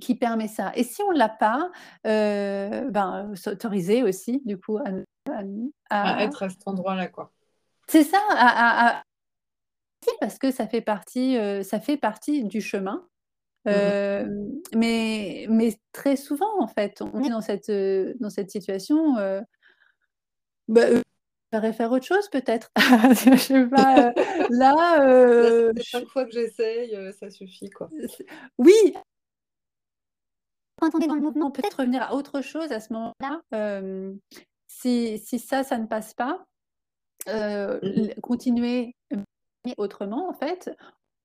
[0.00, 1.70] qui permet ça et si on l'a pas,
[2.04, 7.08] ben, s'autoriser aussi du coup à n à n À à être à cet endroit-là,
[7.08, 7.32] quoi.
[7.88, 9.02] C'est ça, à
[10.20, 13.06] parce que ça fait partie, ça fait partie du chemin.
[13.64, 14.30] Mmh
[14.76, 17.70] mais mais très souvent, en fait, on est dans cette,
[18.20, 19.14] dans cette situation,
[20.68, 20.82] bah,
[21.54, 22.70] heu, préférerais faire autre chose peut-être?
[22.76, 24.12] Je sais pas, heu,
[24.50, 24.98] là,
[25.76, 27.90] je 5 fois que j'essaye, heu, ça suffit, quoi.
[28.58, 28.94] Oui!
[30.80, 31.78] Quand on est dans le mouvement, peut-être?
[31.78, 33.40] revenir à autre chose à ce moment-là.
[34.68, 36.44] Si si ça, ça ne passe pas,
[37.82, 38.94] Mmh continuer
[39.78, 40.70] autrement, en fait,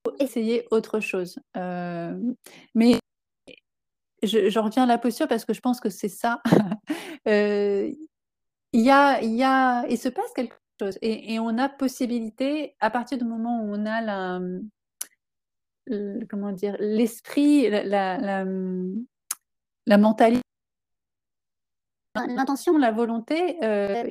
[0.07, 1.39] ou essayer autre chose.
[1.55, 2.99] Mais
[4.23, 6.41] je j'en reviens à la posture parce que je pense que c'est ça.
[8.73, 12.75] Il y a il y a il se passe quelque chose et on a possibilité,
[12.79, 14.39] à partir du moment où on a la,
[16.29, 16.75] comment dire?
[16.79, 19.05] L'esprit, la la la, mmh,
[19.87, 20.39] la mentali
[22.35, 24.03] l'intention, la volonté, heu,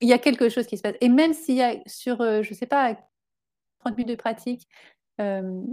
[0.00, 2.42] il y a quelque chose qui se passe et même s'il y a sur, heu,
[2.42, 2.94] je sais pas,
[3.80, 4.68] 30 minutes de pratique,
[5.18, 5.66] hem,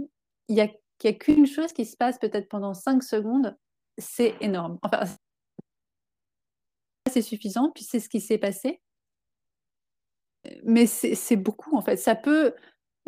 [0.48, 0.68] il y a
[1.14, 3.56] qu'une chose qui se passe peut-être pendant 5 secondes,
[3.98, 4.78] c'est énorme.
[4.82, 5.04] Enfin
[7.08, 8.80] c'est suffisant, puis c'est ce qui s'est passé.
[10.64, 11.96] Mais c'est beaucoup, en fait.
[11.96, 12.54] Ça peut,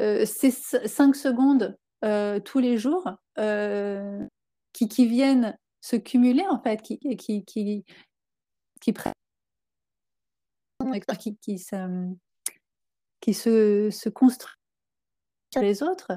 [0.01, 3.09] heu, ces c 5 secondes, heu, tous les jours,
[3.39, 4.29] heu,
[4.73, 7.85] qui qui viennent se cumuler, en fait, qui qui qui qui
[8.81, 8.93] qui
[11.39, 12.17] qui se, mmh,
[13.21, 14.57] qui se se construit
[15.53, 16.13] sur les autres,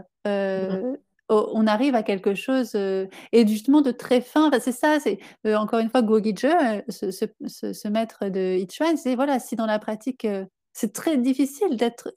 [0.55, 0.83] Mmh mh.
[0.83, 0.97] heu, o
[1.29, 4.51] on arrive à quelque chose, heu et justement de très fin.
[4.59, 8.97] C'est ça, c'est, heu, encore une fois, Guo-Gitje, heu, ce ce ce maître de Ichuan,
[8.97, 12.13] c'est voilà, si dans la pratique, heu, c'est très difficile d'être,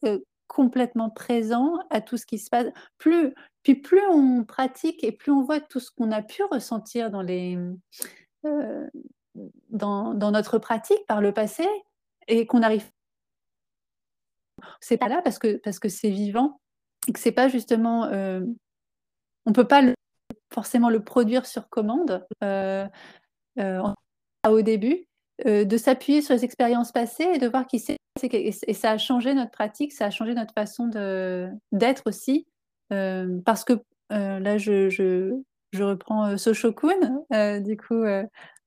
[0.49, 2.67] complètement présent à tout ce qui se passe.
[2.99, 7.11] Plus puis plus on pratique et plus on voit tout ce qu'on a pu ressentir
[7.11, 7.59] dans les,
[9.71, 11.67] dans dans notre pratique par le passé
[12.29, 12.85] et qu'on arrive
[14.81, 16.61] c'est pas là parce que parce que c'est vivant
[17.09, 18.05] et que c'est pas justement,
[19.47, 19.95] on peut pas le
[20.53, 22.87] forcément le produire sur commande, heu,
[23.59, 23.95] en
[24.49, 25.07] au début,
[25.47, 28.93] heu, de s'appuyer sur les expériences passées et de voir qui c'est et et ça
[28.93, 30.89] a changé notre pratique, ça a changé notre façon
[31.73, 32.47] d'être aussi,
[32.91, 33.75] parce que,
[34.11, 35.35] là, je je
[35.73, 38.05] je reprends, heu, du coup,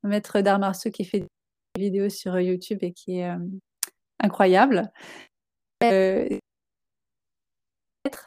[0.03, 1.27] maître d'arts martiaux qui fait des
[1.81, 3.31] vidéos sur, YouTube et qui est,
[4.21, 4.91] incroyable.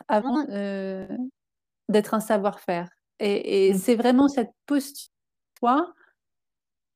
[0.08, 1.08] Avant, heu,
[1.92, 2.88] d'être un savoir-faire
[3.20, 3.78] et et Mmh.
[3.78, 5.08] c'est vraiment cette postu
[5.60, 5.94] toi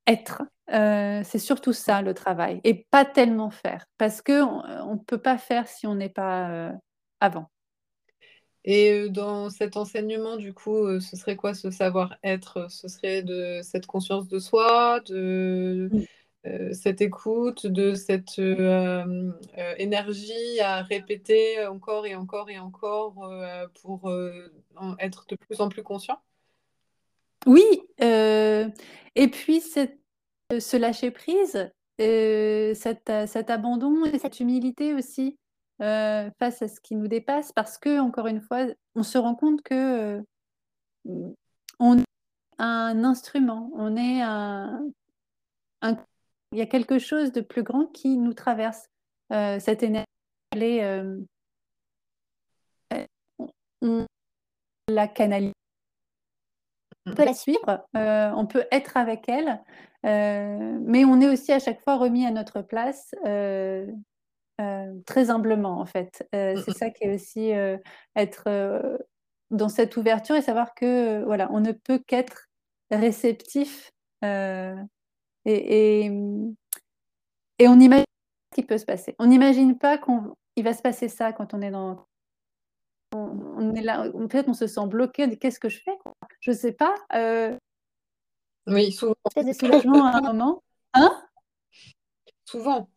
[0.07, 4.99] être, heu, c'est surtout ça le travail et pas tellement faire parce qu'on, heu, on
[4.99, 6.73] peut pas faire si on n'est pas, heu,
[7.21, 7.49] avant.
[8.65, 12.67] Et dans cet enseignement, du coup, ce serait quoi ce savoir-être?
[12.71, 16.07] Ce serait de cette conscience de soi, de, Mmh.
[16.47, 22.59] Heu, cette écoute, de cette, heu, hem, heu, énergie à répéter encore et encore et
[22.59, 23.15] encore,
[23.83, 24.11] pour,
[24.99, 26.19] être de plus en plus conscient?
[27.47, 27.65] Oui,
[27.99, 35.39] et puis ce lâcher prise, heu, cet abandon et cette humilité aussi,
[35.79, 40.23] face à ce qui nous dépasse parce qu'encore une fois, on se rend compte que,
[41.79, 42.05] on est
[42.59, 44.83] un instrument, on est un
[46.57, 48.89] il y a quelque chose de plus grand qui nous traverse,
[49.31, 50.07] heu, cette énergie
[50.53, 51.27] elle est, hem
[53.83, 54.07] on
[54.89, 55.53] la canali
[57.05, 59.61] on peut la suivre, on peut être avec elle,
[60.03, 63.11] mais on est aussi à chaque fois remis à notre place
[65.05, 66.27] très humblement en fait.
[66.33, 67.51] c'est ça qui est aussi
[68.17, 68.99] être
[69.51, 72.49] dans cette ouverture et savoir que voilà, on ne peut qu'être
[72.91, 73.93] réceptif
[75.47, 76.07] et,
[77.59, 78.05] et, on imagine
[78.53, 79.15] ce qui peut se passer.
[79.19, 82.07] On n'imagine pas qu'il va se passer ça quand on est dans
[83.15, 85.39] on, est là, peut-être on se sent bloqué.
[85.39, 85.97] Qu'est-ce que je fais
[86.41, 86.95] Je sais pas.
[87.15, 87.57] Euh,
[88.67, 89.15] oui, souvent.
[89.35, 90.63] Peut-être soulagement à un moment.
[90.95, 91.11] Hein?
[92.45, 92.89] Souvent.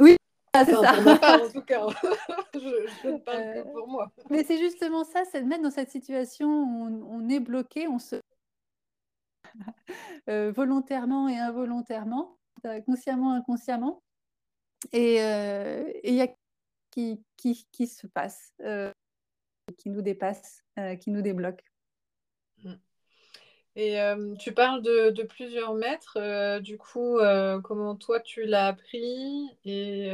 [0.00, 0.16] Oui,
[0.54, 0.94] c'est ça.
[0.94, 1.86] en tout cas.
[2.54, 4.10] je, ne parle que pour moi.
[4.30, 7.98] Mais c'est justement ça, c'est de mettre dans cette situation où on, est bloqué, on
[7.98, 8.20] se euh,
[10.54, 14.02] volontairement et involontairement, euh, consciemment, inconsciemment.
[14.92, 15.16] Et
[16.04, 16.28] il y a
[16.90, 18.52] qui, qui, qui se passe
[19.72, 21.62] qui nous dépasse, euh, qui nous débloque.
[22.62, 22.74] Mm.
[23.76, 26.16] Et euh, tu parles de, plusieurs maîtres.
[26.18, 27.18] Euh, du coup,
[27.62, 30.10] comment toi tu l'as appris Et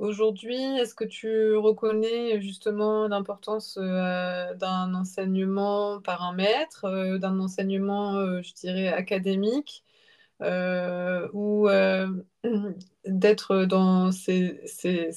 [0.00, 8.54] aujourd'hui, est-ce que tu reconnais justement l'importance d'un enseignement par un maître, d'un enseignement, je
[8.54, 9.84] dirais, académique
[10.40, 11.68] ou
[13.04, 15.12] d'être dans ces, ces,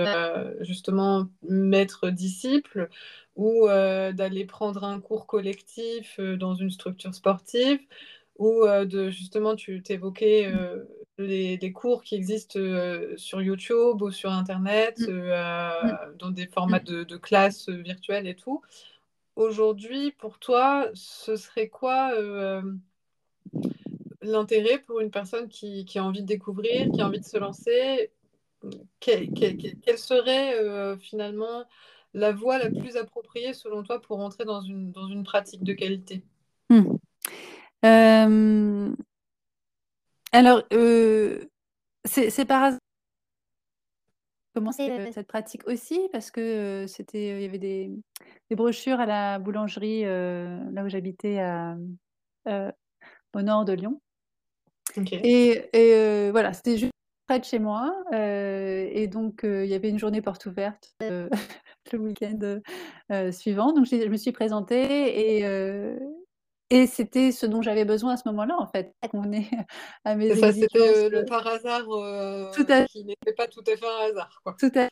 [0.00, 2.88] euh, justement maître disciple
[3.34, 7.80] ou euh, d'aller prendre un cours collectif euh, dans une structure sportive
[8.36, 10.52] ou de justement tu t'évoquais
[11.18, 12.60] les, les, cours qui existent
[13.16, 15.12] sur YouTube ou sur Internet mm.
[15.12, 16.16] Mm.
[16.18, 18.62] dans des formats de, de classes virtuelles et tout.
[19.36, 22.12] Aujourd'hui, pour toi, ce serait quoi
[24.22, 27.38] l'intérêt pour une personne qui, qui, a envie de découvrir, qui a envie de se
[27.38, 28.10] lancer?
[29.00, 29.28] Quelle,
[29.96, 31.64] serait euh, finalement
[32.14, 35.72] la voie la plus appropriée selon toi pour entrer dans une, dans une pratique de
[35.72, 36.22] qualité?
[37.84, 38.92] Euh,
[40.32, 41.44] Alors, euh,
[42.04, 42.80] c'est par hasard
[44.54, 46.00] commencer cette pratique aussi?
[46.10, 47.92] Parce que c'était il y avait des,
[48.50, 51.40] des, brochures à la boulangerie là où j'habitais
[52.46, 54.00] au nord de Lyon.
[55.12, 56.92] Et, et voilà, c'était juste
[57.28, 57.94] près de chez moi.
[58.12, 61.28] Euh, et donc, euh, il y avait une journée porte ouverte euh,
[61.92, 62.60] le week-end
[63.30, 63.72] suivant.
[63.72, 65.44] Donc, je me suis présentée et,
[66.70, 68.94] et c'était ce dont j'avais besoin à ce moment-là, en fait.
[69.12, 69.48] On est
[70.04, 71.84] à mes ça, c'était le par hasard
[72.54, 72.84] tout à...
[72.86, 74.40] qui n'était pas tout à fait un hasard.
[74.44, 74.56] Quoi.
[74.58, 74.88] Tout à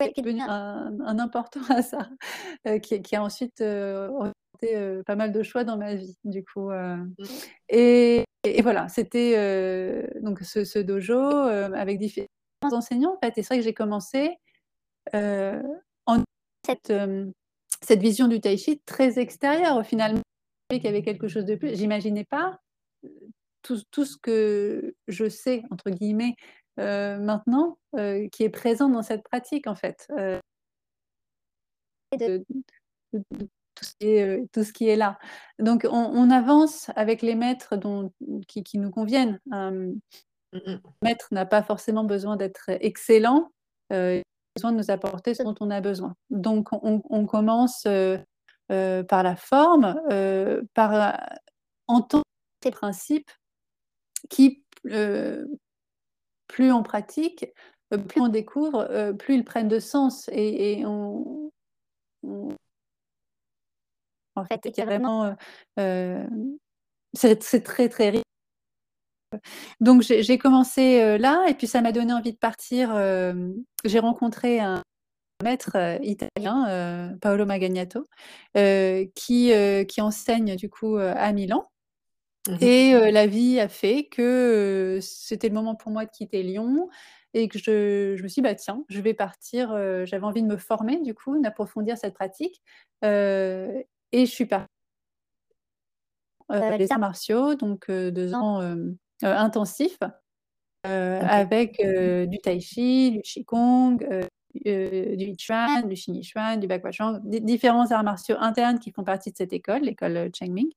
[0.00, 2.10] un, un, important hasard
[2.82, 6.70] qui, qui, a ensuite orienté pas mal de choix dans ma vie, du coup.
[6.70, 7.14] Mmh.
[7.70, 12.28] Et, et, voilà, c'était euh, donc ce, dojo euh, avec différents
[12.62, 13.38] enseignants en fait.
[13.38, 14.36] Et c'est vrai que j'ai commencé
[15.14, 15.62] euh,
[16.06, 16.22] en
[16.66, 16.92] cette,
[17.84, 20.22] cette vision du tai chi très extérieure finalement,
[20.70, 21.76] qu'il y avait quelque chose de plus.
[21.76, 22.58] J'imaginais pas
[23.62, 26.34] tout, tout, ce que je sais entre guillemets
[26.76, 30.08] maintenant qui est présent dans cette pratique en fait.
[32.18, 32.44] De,
[33.74, 35.18] tout ce qui est, euh, tout ce qui est là.
[35.58, 38.12] Donc on, avance avec les maîtres dont,
[38.48, 39.40] qui, qui nous conviennent.
[39.50, 39.92] Un
[41.02, 43.50] maître n'a pas forcément besoin d'être excellent,
[43.92, 44.20] euh,
[44.54, 46.14] besoin de nous apporter ce dont on a besoin.
[46.30, 48.18] Donc on, commence euh,
[49.04, 49.94] par la forme,
[50.74, 51.20] par
[51.86, 52.24] entendre
[52.62, 53.30] ces principes
[54.30, 57.46] qui, plus on pratique,
[58.08, 61.50] plus on découvre, plus ils prennent de sens et, et on,
[64.36, 65.36] en fait, est vraiment.
[65.76, 68.24] c'est très, très riche.
[69.80, 72.94] Donc, j'ai commencé là, et puis ça m'a donné envie de partir.
[73.84, 74.82] j'ai rencontré un
[75.42, 78.04] maître italien, Paolo Magagnato,
[78.54, 79.52] qui,
[79.88, 81.68] qui enseigne du coup à Milan.
[82.46, 86.90] Mmh et la vie a fait que c'était le moment pour moi de quitter Lyon
[87.32, 89.70] et que je, je, me suis dit, bah, tiens, je vais partir.
[90.04, 92.62] J'avais envie de me former, du coup, d'approfondir cette pratique.
[93.02, 94.68] Et je suis partie
[96.52, 98.60] euh, les arts martiaux, donc euh, deux ans
[99.22, 99.98] euh, intensifs,
[100.82, 103.96] avec du tai chi, du qigong,
[104.54, 109.52] du chuan, du xinichuan, du bakwachang, différents arts martiaux internes qui font partie de cette
[109.52, 110.70] école, l'école Chengming.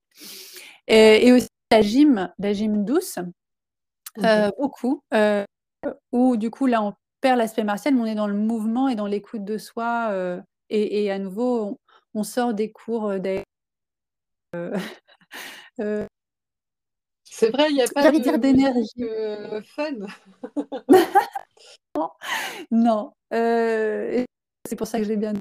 [0.88, 3.20] Et, et, aussi la gym, la gym douce,
[4.58, 5.02] beaucoup,
[6.14, 8.96] où du coup là on perd l'aspect martial, mais on est dans le mouvement et
[8.96, 10.42] dans l'écoute de soi.
[10.70, 11.80] Et, et, à nouveau,
[12.14, 13.20] on sort des cours euh,
[14.56, 14.78] euh,
[15.80, 16.07] euh,
[17.38, 19.06] c'est vrai, il n'y a pas de d'énergie
[19.68, 20.08] fun.
[22.72, 25.34] non, c'est pour ça que j'ai bien.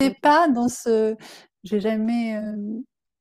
[0.00, 1.16] C'est pas dans ce
[1.62, 2.40] j'ai jamais.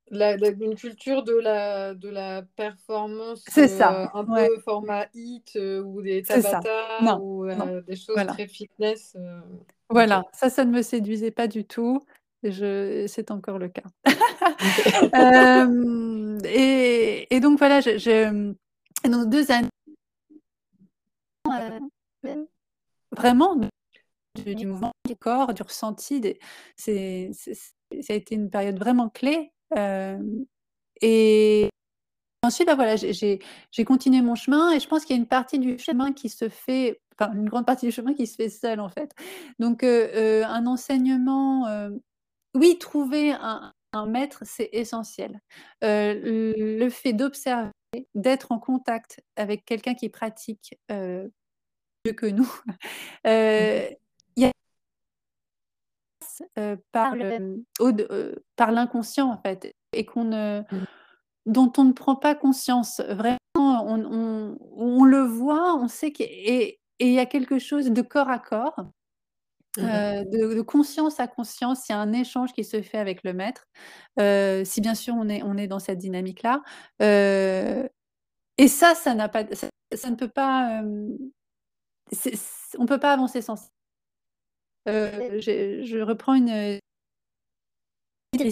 [0.09, 4.47] La, une culture de la, de la performance C'est ça, un ouais.
[4.47, 7.45] peu format hit ou des Tabata ou
[7.87, 9.15] des choses très fitness.
[9.89, 12.03] Voilà, ça, ça ne me séduisait pas du tout.
[12.43, 13.83] Je c'est encore le cas.
[16.45, 18.53] et et donc voilà, je je
[19.07, 19.69] donc 2 années
[23.11, 23.55] vraiment
[24.35, 26.39] du, du, mouvement du corps, du ressenti, des,
[26.75, 29.51] c'est, ça a été une période vraiment clé.
[29.77, 30.17] Euh,
[31.01, 31.69] et
[32.43, 33.39] ensuite, bah voilà, j'ai
[33.85, 36.49] continué mon chemin et je pense qu'il y a une partie du chemin qui se
[36.49, 39.11] fait, enfin une grande partie du chemin qui se fait seul en fait.
[39.59, 41.89] Donc euh, euh, un enseignement, euh,
[42.55, 45.39] oui, trouver un, un maître, c'est essentiel.
[45.83, 47.71] Euh, le fait d'observer,
[48.15, 51.27] d'être en contact avec quelqu'un qui pratique euh,
[52.05, 52.51] mieux que nous,
[53.27, 53.89] euh,
[54.35, 54.51] il y a
[56.57, 57.63] euh, par le,
[58.55, 60.85] par l'inconscient en fait et qu'on ne Mmh.
[61.47, 63.01] dont on ne prend pas conscience.
[63.01, 67.57] Vraiment, on, on, on le voit, on sait qu'il et et il y a quelque
[67.57, 68.75] chose de corps à corps,
[69.77, 71.87] Mmh euh, de, de conscience à conscience.
[71.87, 73.63] Il y a un échange qui se fait avec le maître.
[74.19, 76.61] Euh, si bien sûr on est on est dans cette dynamique là.
[77.01, 77.87] Euh,
[78.57, 80.83] et ça, ça n'a pas, ça, ça ne peut pas,
[82.77, 83.69] on peut pas avancer sans ça.
[84.87, 86.79] Je, je reprends une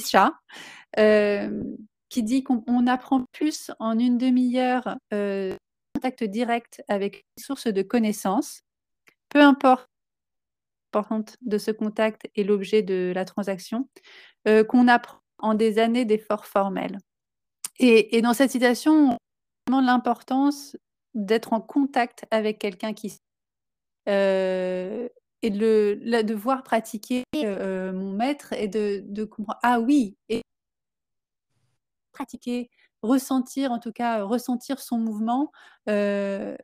[0.06, 0.34] Chat,
[2.10, 4.98] qui dit qu'on on apprend plus en une demi-heure
[5.94, 8.62] contact direct avec une source de connaissances,
[9.30, 9.90] peu importe
[10.92, 13.88] l'importance de ce contact et l'objet de la transaction,
[14.48, 16.98] euh, qu'on apprend en des années d'efforts formels.
[17.80, 19.18] Et, dans cette citation,
[19.72, 20.76] on l'importance
[21.14, 23.18] d'être en contact avec quelqu'un qui
[24.10, 25.08] euh,
[25.42, 30.42] et de, voir pratiquer euh, mon maître et de, comprendre ah oui et
[32.12, 32.70] pratiquer
[33.02, 35.54] ressentir en tout cas ressentir son mouvement
[35.88, 36.58] euh,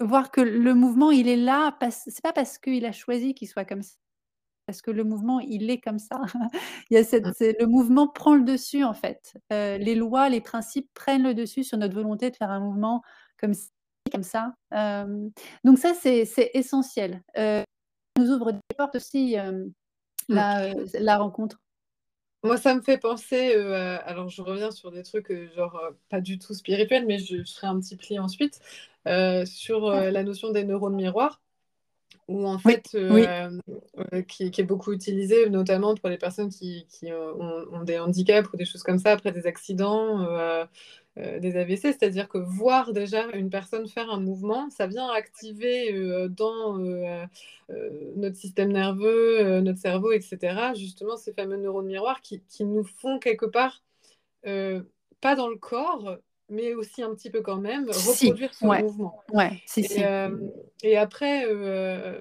[0.00, 3.64] voir que le mouvement il est là c'est pas parce qu'il a choisi qu'il soit
[3.64, 3.96] comme ça
[4.66, 6.20] parce que le mouvement il est comme ça
[6.90, 7.54] il y a cette, Mmh.
[7.60, 11.64] le mouvement prend le dessus en fait Euh, les lois les principes prennent le dessus
[11.64, 13.02] sur notre volonté de faire un mouvement
[13.38, 13.54] comme
[14.12, 15.28] comme ça Euh,
[15.64, 17.62] donc ça c'est essentiel Euh,
[18.18, 19.66] nous ouvre des portes aussi, euh,
[20.28, 20.34] Mmh.
[20.34, 21.58] la, la rencontre.
[22.42, 25.90] Moi, ça me fait penser, euh, alors je reviens sur des trucs euh, genre euh,
[26.10, 28.60] pas du tout spirituels, mais je, je ferai un petit pli ensuite,
[29.46, 31.40] sur euh, la notion des neurones miroirs,
[32.28, 33.34] où en fait, euh, oui.
[34.12, 37.84] euh, qui, qui est beaucoup utilisée, notamment pour les personnes qui, qui euh, ont, ont
[37.84, 40.22] des handicaps ou des choses comme ça après des accidents.
[40.22, 40.64] euh,
[41.18, 45.92] euh, des AVC, c'est-à-dire que voir déjà une personne faire un mouvement, ça vient activer
[45.94, 47.24] euh, dans euh,
[47.70, 52.64] euh, notre système nerveux, euh, notre cerveau, etc., justement ces fameux neurones miroirs qui, qui
[52.66, 53.82] nous font quelque part,
[54.46, 54.82] euh,
[55.20, 56.18] pas dans le corps,
[56.48, 59.22] mais aussi un petit peu quand même, Si, reproduire ce ouais, mouvement.
[59.32, 60.04] ouais, si, Et, si.
[60.04, 60.36] euh,
[60.82, 62.20] et après, euh,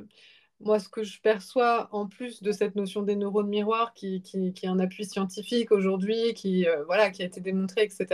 [0.60, 4.54] moi, ce que je perçois en plus de cette notion des neurones miroirs, qui, qui,
[4.54, 8.08] qui est un appui scientifique aujourd'hui, qui, euh, voilà, qui a été démontré, etc.,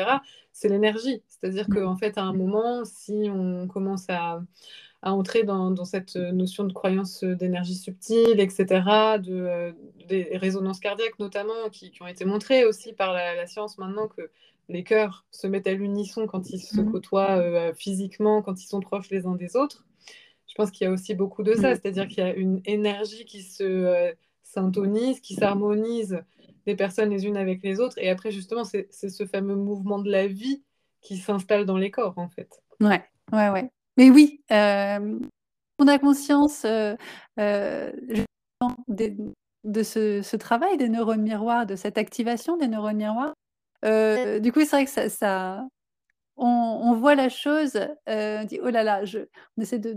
[0.52, 1.22] c'est l'énergie.
[1.28, 1.76] C'est-à-dire Mm.
[1.76, 4.42] qu'en fait, à un moment, si on commence à,
[5.04, 8.66] à entrer dans, dans, cette notion de croyance d'énergie subtile, etc.,
[9.20, 9.74] de,
[10.08, 14.08] des résonances cardiaques notamment, qui, qui, ont été montrées aussi par la, la, science maintenant,
[14.08, 14.30] que
[14.70, 16.92] les cœurs se mettent à l'unisson quand ils se Mm.
[16.92, 19.86] côtoient euh, physiquement, quand ils sont proches les uns des autres
[20.52, 23.24] je pense qu'il y a aussi beaucoup de ça, c'est-à-dire qu'il y a une énergie
[23.24, 24.12] qui se euh,
[24.44, 26.22] syntonise, qui s'harmonise
[26.66, 30.12] des personnes les unes avec les autres, et après justement c'est ce fameux mouvement de
[30.12, 30.62] la vie
[31.00, 32.62] qui s'installe dans les corps en fait.
[32.82, 33.02] Ouais,
[33.32, 33.70] ouais, ouais.
[33.96, 35.20] Mais oui, euh,
[35.80, 36.96] on a conscience euh,
[37.38, 39.16] de,
[39.64, 43.34] de ce, ce, travail des neurones miroirs, de cette activation des neurones miroirs.
[43.86, 45.64] Euh, du coup, c'est vrai que ça, ça
[46.38, 49.20] on, on, voit la chose, on dit oh là là, je,
[49.58, 49.96] on essaie de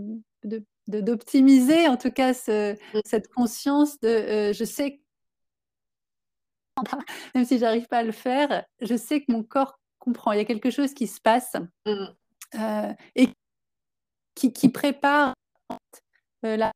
[0.87, 5.01] d'optimiser en tout cas ce, cette conscience de euh, je sais
[7.35, 10.41] même si j'arrive pas à le faire je sais que mon corps comprend il y
[10.41, 11.55] a quelque chose qui se passe
[11.85, 12.05] mmh.
[12.55, 13.29] euh, et
[14.35, 15.33] qui, qui prépare
[16.45, 16.71] euh, la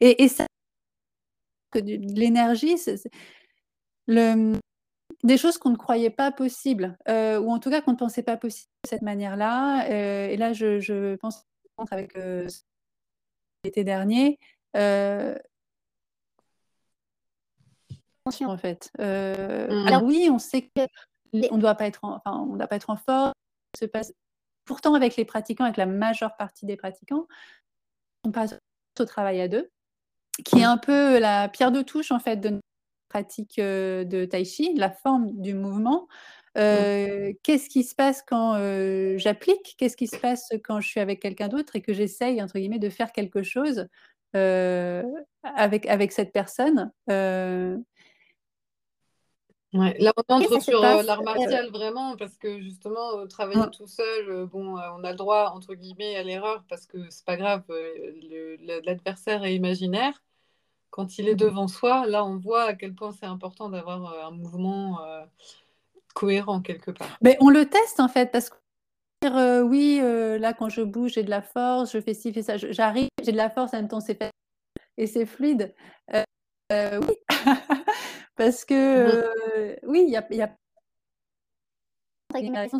[0.00, 0.46] et, et ça
[1.72, 2.76] que de l'énergie
[4.06, 4.52] le
[5.22, 8.24] des choses qu'on ne croyait pas possibles, euh, ou en tout cas qu'on ne pensait
[8.24, 9.88] pas possible de cette manière-là.
[9.88, 11.44] Euh, et là, je, je pense
[11.90, 12.48] avec euh,
[13.64, 14.38] l'été dernier.
[14.76, 15.38] Euh,
[18.24, 18.90] en fait.
[18.98, 19.86] Mmh.
[19.86, 22.90] Alors oui, on sait qu'on ne doit pas être en, enfin, on doit pas être
[22.90, 23.32] en forme.
[23.78, 24.12] Se passe...
[24.64, 27.26] Pourtant, avec les pratiquants, avec la majeure partie des pratiquants,
[28.24, 28.54] on passe
[28.98, 29.70] au travail à deux.
[30.44, 32.62] Qui est un peu la pierre de touche en fait de notre
[33.08, 36.08] pratique de tai chi, la forme du mouvement.
[36.58, 38.54] Euh, qu'est-ce qui se passe quand
[39.18, 39.74] j'applique?
[39.78, 42.78] Qu'est-ce qui se passe quand je suis avec quelqu'un d'autre et que j'essaye entre guillemets
[42.78, 43.88] de faire quelque chose
[44.34, 46.92] avec avec cette personne?
[49.72, 54.76] Ouais, là, on entre sur l'art martial vraiment parce que justement, travailler tout seul, bon,
[54.76, 57.62] on a le droit entre guillemets à l'erreur parce que c'est pas grave,
[58.84, 60.22] l'adversaire est imaginaire.
[60.90, 64.30] Quand il est devant soi, là, on voit à quel point c'est important d'avoir un
[64.30, 64.98] mouvement
[66.12, 67.16] cohérent quelque part.
[67.22, 68.56] Mais on le teste en fait parce que
[69.24, 70.00] euh, oui,
[70.38, 73.32] là quand je bouge, j'ai de la force, je fais ci, fais ça, j'arrive, j'ai
[73.32, 74.18] de la force, en même temps c'est
[74.98, 75.74] et c'est fluide.
[76.12, 77.16] oui,
[78.36, 80.56] parce que mmh oui, il y a, y a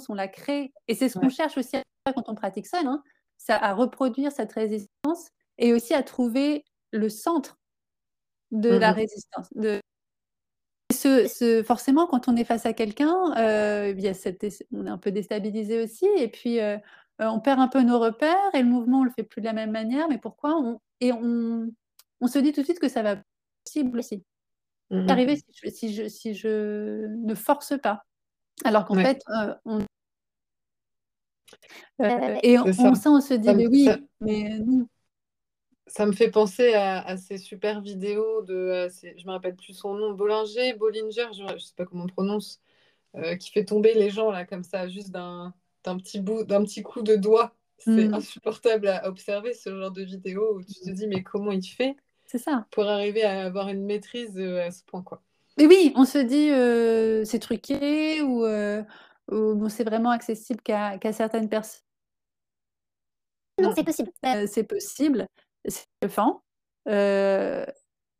[0.08, 1.76] on la crée et c'est ce qu'on cherche aussi
[2.06, 3.02] quand on pratique seul, hein,
[3.38, 7.58] ça, à reproduire cette résistance et aussi à trouver le centre
[8.50, 9.48] de la mmh résistance.
[9.54, 9.80] De...
[10.92, 13.94] Ce, ce, forcément, quand on est face à quelqu'un, euh,
[14.72, 16.76] on est un peu déstabilisé aussi, et puis euh,
[17.20, 19.46] euh, on perd un peu nos repères, et le mouvement, on le fait plus de
[19.46, 20.08] la même manière.
[20.08, 21.70] Mais pourquoi on, Et on,
[22.20, 23.16] on, se dit tout de suite que ça va
[23.64, 24.22] possible aussi.
[24.92, 28.04] Mmh arriver si je, si, je, si je, ne force pas.
[28.64, 29.22] Alors qu'en fait,
[29.64, 29.80] on,
[31.98, 33.88] et on, on, on se dit, mais oui,
[34.20, 34.86] mais non.
[35.86, 40.12] Ça me fait penser à, ces super vidéos de, je me rappelle plus son nom,
[40.12, 42.60] Bollinger, Bollinger, je ne sais pas comment on prononce,
[43.16, 45.52] euh, qui fait tomber les gens là comme ça, juste d'un
[45.84, 47.54] petit bout, d'un petit coup de doigt.
[47.78, 48.14] C'est mm.
[48.14, 51.96] insupportable à observer ce genre de vidéo où tu te dis mais comment il fait?
[52.32, 52.66] C'est ça.
[52.70, 55.22] Pour arriver à avoir une maîtrise euh, à ce point quoi.
[55.58, 58.46] Mais oui, on se dit euh, c'est truqué ou,
[59.28, 61.82] bon, c'est vraiment accessible qu'à certaines personnes.
[63.60, 64.10] Non, c'est possible.
[64.48, 65.28] c'est possible
[65.68, 66.42] c'est bluffant.
[66.88, 67.64] Euh,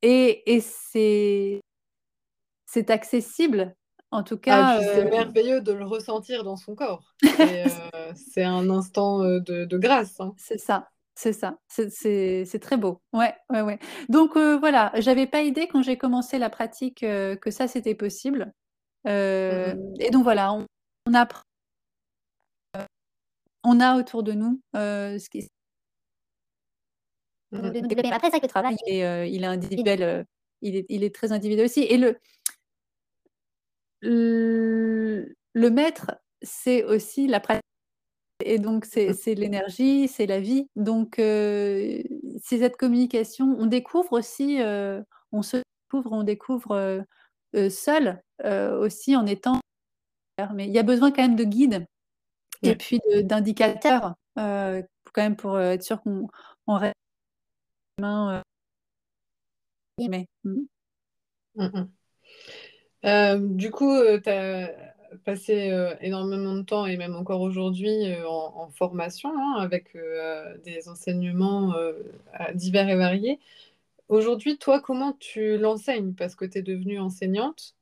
[0.02, 1.60] et, et c'est,
[2.66, 3.74] c'est accessible,
[4.10, 4.80] en tout ah, cas.
[4.80, 7.14] c'est euh, merveilleux de le ressentir dans son corps.
[8.14, 10.20] C'est, euh, un instant de, de grâce.
[10.20, 10.34] Hein.
[10.36, 10.88] C'est ça.
[11.22, 13.00] C'est ça, c'est très beau.
[13.12, 13.78] Ouais, ouais, ouais.
[14.08, 18.52] Donc voilà, j'avais pas idée quand j'ai commencé la pratique que ça c'était possible.
[19.04, 19.10] Mmh
[20.00, 20.66] et donc voilà, on,
[21.06, 21.42] on apprend,
[23.62, 25.48] on a autour de nous ce qui
[27.52, 28.76] après, ça que le travail.
[28.90, 30.24] Euh, il est individuel, euh,
[30.62, 31.82] il, est, il est très individuel aussi.
[31.82, 32.18] Et le,
[34.02, 36.12] le, maître,
[36.42, 37.62] c'est aussi la pratique.
[38.44, 39.34] Et donc, c'est mmh.
[39.34, 40.66] l'énergie, c'est la vie.
[40.76, 42.02] Donc, euh,
[42.42, 43.56] c'est cette communication.
[43.58, 44.58] On découvre aussi,
[45.32, 47.04] on se découvre, on découvre
[47.68, 49.60] seul aussi en étant.
[50.54, 51.86] Mais il y a besoin quand même de guides
[52.62, 54.82] et puis d'indicateurs, quand
[55.18, 56.28] même pour être sûr qu'on
[56.76, 56.94] reste
[58.00, 58.42] euh,
[59.98, 60.66] mmh.
[61.54, 61.88] Mmh, mmh.
[63.04, 64.91] Euh, du coup, euh, tu as
[65.24, 67.90] passé énormément de temps et même encore aujourd'hui
[68.26, 69.96] en, formation hein, avec
[70.64, 71.74] des enseignements
[72.54, 73.38] divers et variés.
[74.08, 76.14] Aujourd'hui, toi, comment tu l'enseignes?
[76.14, 77.76] Parce que tu es devenue enseignante.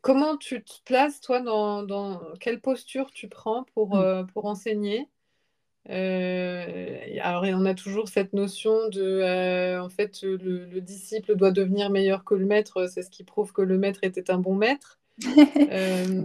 [0.00, 4.02] comment tu te places, toi, dans, dans, quelle posture tu prends pour,
[4.32, 5.08] pour enseigner?
[5.88, 11.90] Euh, alors, on a toujours cette notion de, euh, en fait, le, disciple doit devenir
[11.90, 12.86] meilleur que le maître.
[12.88, 14.99] C'est ce qui prouve que le maître était un bon maître.
[15.70, 16.22] Euh,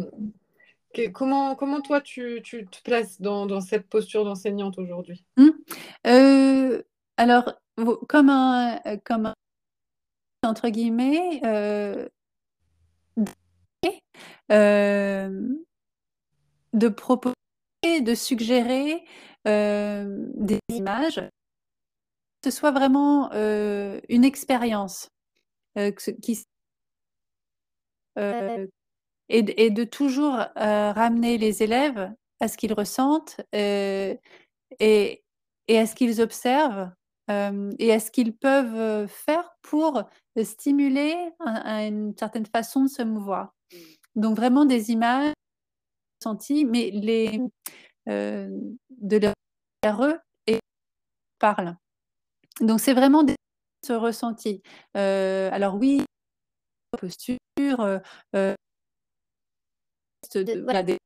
[1.13, 5.25] comment, comment toi, tu, te places dans, cette posture d'enseignante aujourd'hui?
[5.37, 5.49] Mmh.
[7.17, 7.53] Alors,
[8.07, 9.33] comme un, comme un,
[10.43, 11.41] entre guillemets,
[16.75, 17.35] de proposer,
[18.01, 19.03] de suggérer
[19.47, 21.21] euh, des images,
[22.41, 25.09] que ce soit vraiment euh, une expérience
[25.77, 25.91] euh,
[29.29, 34.19] et, de toujours ramener les élèves à ce qu'ils ressentent et,
[34.79, 35.23] et,
[35.69, 36.91] à ce qu'ils observent
[37.29, 40.03] et à ce qu'ils peuvent faire pour
[40.43, 43.53] stimuler une certaine façon de se mouvoir.
[44.15, 45.33] Donc vraiment des images
[46.23, 47.41] senties, mais les,
[48.07, 49.31] de
[49.83, 50.59] leur eux et
[51.39, 51.75] parle.
[52.61, 53.35] Donc c'est vraiment des,
[53.85, 54.61] ce ressenti.
[54.93, 56.03] alors oui,
[56.97, 57.99] posture,
[58.35, 58.55] euh,
[60.63, 60.97] voilà, des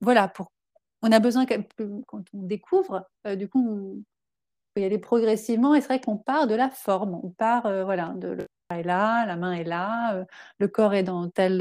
[0.00, 0.50] voilà, pour,
[1.02, 4.02] on a besoin quand on découvre, du coup, on
[4.74, 8.14] peut y aller progressivement et c'est vrai qu'on part de la forme, on part, voilà,
[8.16, 10.24] de le est là, la main est là,
[10.58, 11.58] le corps est dans tel,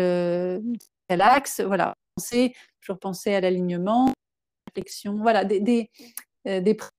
[1.07, 1.93] tel axe, voilà.
[2.15, 4.13] Penser, toujours penser à l'alignement,
[4.67, 6.93] réflexion, voilà, des, des principes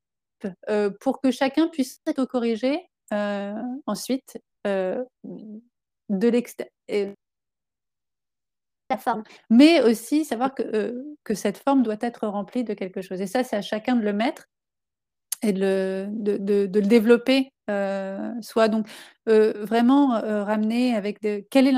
[1.01, 2.87] pour que chacun puisse s'auto-corriger
[3.87, 4.39] ensuite
[6.09, 7.15] de l'extérieur
[8.89, 9.25] la forme.
[9.51, 13.21] Mais aussi savoir que, euh, que cette forme doit être remplie de quelque chose.
[13.21, 14.47] Et ça, c'est à chacun de le mettre
[15.43, 18.89] et de le, de, de, de le développer, euh, soit donc
[19.29, 21.75] euh, vraiment euh, ramener avec de, quelle est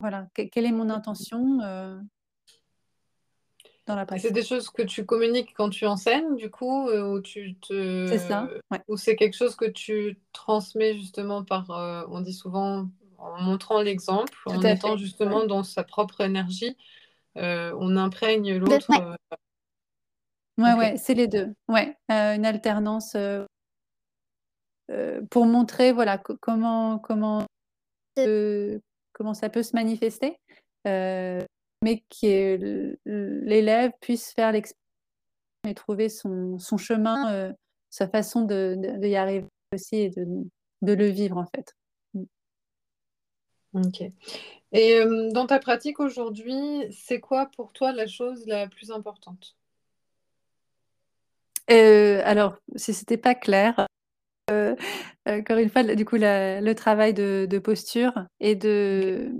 [0.00, 1.98] voilà, quelle est mon intention euh,
[3.86, 4.26] dans la pratique.
[4.26, 8.06] C'est des choses que tu communiques quand tu enseignes, du coup, euh, ou tu te,
[8.08, 8.80] c'est ça, ouais.
[8.88, 11.68] ou c'est quelque chose que tu transmets justement par,
[12.10, 12.88] on dit souvent
[13.18, 14.98] en montrant l'exemple, en étant fait.
[14.98, 16.76] justement dans sa propre énergie,
[17.36, 18.88] euh, on imprègne l'autre.
[18.90, 19.16] Ouais, euh...
[20.58, 20.78] ouais, okay.
[20.78, 21.52] ouais c'est les deux.
[21.68, 23.16] Ouais, euh, une alternance
[25.30, 27.44] pour montrer voilà comment comment
[28.14, 30.38] comment ça peut se manifester,
[30.84, 34.78] mais que l'élève puisse faire l'expérience
[35.66, 37.52] et trouver son, son chemin,
[37.90, 40.24] sa façon de, de, de, y arriver aussi et de,
[40.82, 41.74] de le vivre en fait.
[43.74, 44.02] Ok.
[44.72, 49.56] Et euh, dans ta pratique aujourd'hui, c'est quoi pour toi la chose la plus importante?
[51.70, 53.86] Euh, Alors, si c'était pas clair,
[54.50, 54.74] euh,
[55.26, 59.30] encore une fois, du coup, le travail de, posture et de,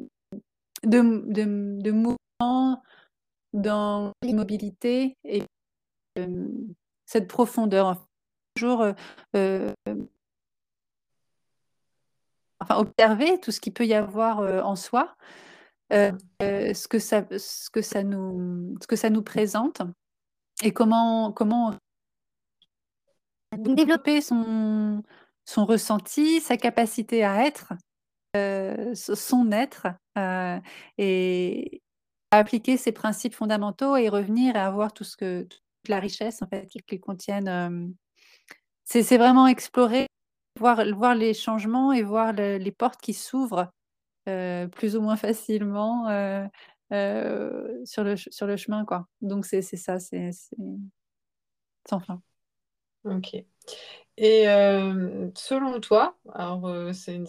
[0.84, 2.82] de, mouvement
[3.52, 5.42] dans l'immobilité et
[7.06, 8.06] cette profondeur.
[8.54, 8.84] Toujours
[12.60, 15.16] enfin, observer tout ce qu'il peut y avoir euh, en soi,
[15.92, 19.80] euh, euh, ce, que ça, ce, que ça nous, ce que ça nous présente
[20.62, 21.74] et comment, comment
[23.56, 25.02] développer son,
[25.46, 27.72] son ressenti, sa capacité à être,
[28.36, 29.86] euh, son être,
[30.98, 31.80] et
[32.30, 36.42] à appliquer ces principes fondamentaux et revenir et avoir tout ce que toute la richesse
[36.42, 37.94] en fait qu'ils contiennent.
[38.84, 40.06] C'est vraiment explorer
[40.58, 43.70] voir, les changements et voir le, les portes qui s'ouvrent
[44.28, 46.46] euh, plus ou moins facilement euh,
[46.92, 48.84] euh, sur, le, sur le chemin.
[48.84, 49.06] Quoi.
[49.22, 50.30] Donc, c'est ça, c'est
[51.88, 52.20] sans fin.
[53.04, 53.36] Ok.
[54.20, 54.44] Et
[55.36, 57.28] selon toi, alors c'est une,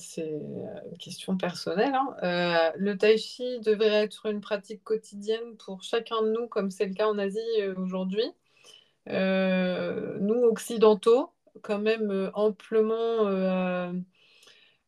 [0.97, 6.47] question personnelle, hein, le tai chi devrait être une pratique quotidienne pour chacun de nous,
[6.47, 7.39] comme c'est le cas en Asie
[7.77, 8.25] aujourd'hui.
[9.05, 11.31] nous, occidentaux,
[11.61, 13.91] quand même euh, amplement euh,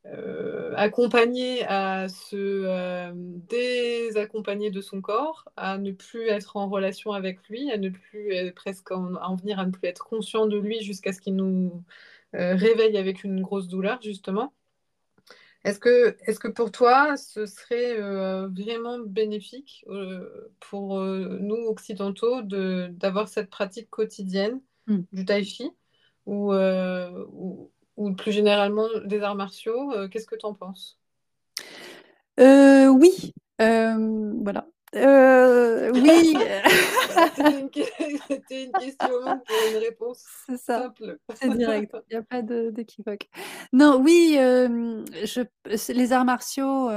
[0.05, 3.11] euh, accompagné à se
[3.47, 8.51] désaccompagner de son corps, à ne plus être en relation avec lui, à ne plus
[8.55, 11.35] presque en, à en venir à ne plus être conscient de lui jusqu'à ce qu'il
[11.35, 11.83] nous
[12.33, 14.53] réveille avec une grosse douleur, justement.
[15.63, 21.67] Est-ce que, est que pour toi, ce serait euh, vraiment bénéfique euh, pour euh, nous
[21.67, 25.01] occidentaux d'avoir cette pratique quotidienne mm.
[25.13, 25.69] du tai chi?
[26.25, 29.91] Ou, euh, ou, ou, plus généralement des arts martiaux.
[29.93, 30.99] Euh, qu'est-ce que tu en penses?
[32.39, 34.67] Euh, Oui, voilà.
[34.93, 36.37] oui.
[37.11, 37.69] C'était une,
[38.67, 40.25] une, question pour une réponse
[40.57, 41.17] simple.
[41.35, 42.41] C'est direct, il n'y a pas
[42.71, 43.29] d'équivoque.
[43.73, 45.43] Non, oui, je,
[45.91, 46.89] les arts martiaux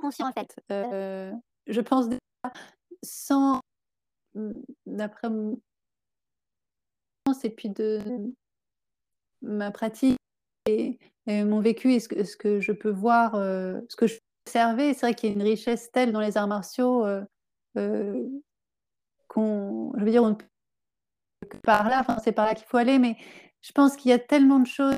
[0.00, 0.54] conscient en fait.
[0.70, 1.32] Euh,
[1.66, 2.06] je pense
[3.02, 3.60] sans,
[4.86, 5.28] d'après
[7.44, 8.00] et puis de
[9.42, 10.16] ma pratique
[10.66, 14.06] et, et mon vécu et ce que, ce que, je peux voir, euh, ce que
[14.06, 14.94] je peux observer.
[14.94, 17.22] C'est vrai qu'il y a une richesse telle dans les arts martiaux euh,
[17.76, 18.26] euh,
[19.28, 20.36] qu'on, je veux dire, on
[21.62, 23.16] par là, enfin, c'est par là qu'il faut aller, mais
[23.62, 24.96] je pense qu'il y a tellement de choses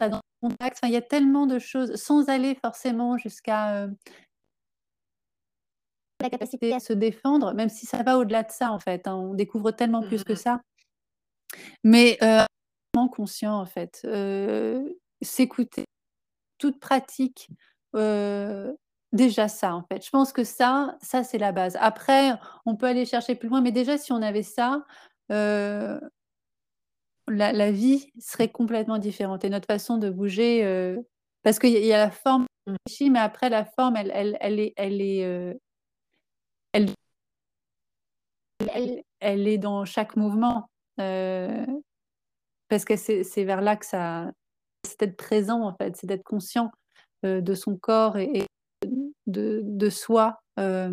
[0.00, 3.88] là dans le contact, enfin, il y a tellement de choses sans aller forcément jusqu'à
[6.20, 9.06] la capacité à se défendre, même si ça va au-delà de ça en fait.
[9.06, 10.60] Hein, on découvre tellement plus que ça.
[11.84, 12.44] Mais euh,
[13.06, 14.82] conscient en fait, euh,
[15.20, 15.84] s'écouter,
[16.58, 17.48] toute pratique,
[17.94, 18.72] euh,
[19.12, 20.04] déjà ça en fait.
[20.04, 21.76] Je pense que ça, ça c'est la base.
[21.80, 22.32] Après,
[22.64, 24.84] on peut aller chercher plus loin, mais déjà si on avait ça,
[25.32, 26.00] euh,
[27.28, 30.96] la, la, vie serait complètement différente et notre façon de bouger, euh,
[31.42, 32.46] parce qu'il y, y, a la forme,
[33.00, 35.58] mais après la forme, elle, elle, elle est, elle est,
[39.20, 40.68] elle est dans chaque mouvement.
[41.00, 41.66] Euh,
[42.68, 44.30] parce que c'est vers là que ça.
[44.86, 46.70] C'est d'être présent, en fait, c'est d'être conscient
[47.24, 48.46] euh, de son corps et, et
[49.26, 50.92] de, de, soi, euh,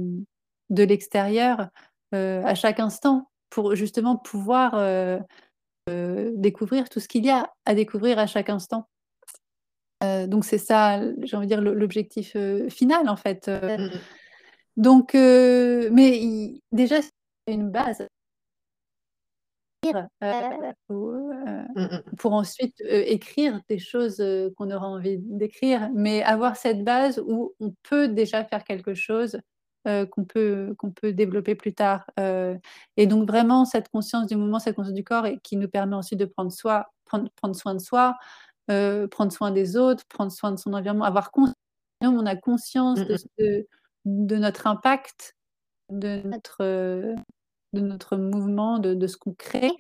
[0.70, 1.70] de l'extérieur,
[2.12, 4.74] à chaque instant, pour justement pouvoir
[5.88, 8.88] découvrir tout ce qu'il y a à découvrir à chaque instant.
[10.02, 12.38] donc, c'est ça, j'ai envie de dire, l'objectif
[12.70, 13.50] final, en fait.
[14.78, 18.23] Donc, mais il, déjà, c'est une base mmh, mmh.
[22.18, 24.24] Pour ensuite écrire des choses
[24.58, 29.38] qu'on aura envie d'écrire, mais avoir cette base où on peut déjà faire quelque chose
[29.86, 32.10] qu'on peut, qu'on peut développer plus tard.
[32.18, 35.96] et donc vraiment cette conscience du mouvement, cette conscience du corps et qui nous permet
[35.96, 38.16] ensuite de prendre, soi, prendre, prendre soin de soi,
[38.68, 41.56] prendre soin des autres, prendre soin de son environnement, avoir conscience,
[42.02, 43.68] on a conscience de, de,
[44.06, 45.36] de, notre impact,
[45.90, 47.16] de notre,
[47.74, 49.72] de notre mouvement, de, de ce qu'on crée.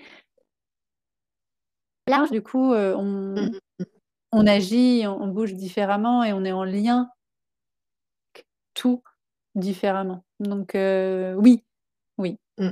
[2.07, 3.59] Là, du coup, on, mmh
[4.33, 7.09] on agit, on, bouge différemment et on est en lien
[8.73, 9.03] tout
[9.53, 10.25] différemment.
[10.39, 11.63] Donc oui,
[12.17, 12.39] oui.
[12.57, 12.69] Mmh.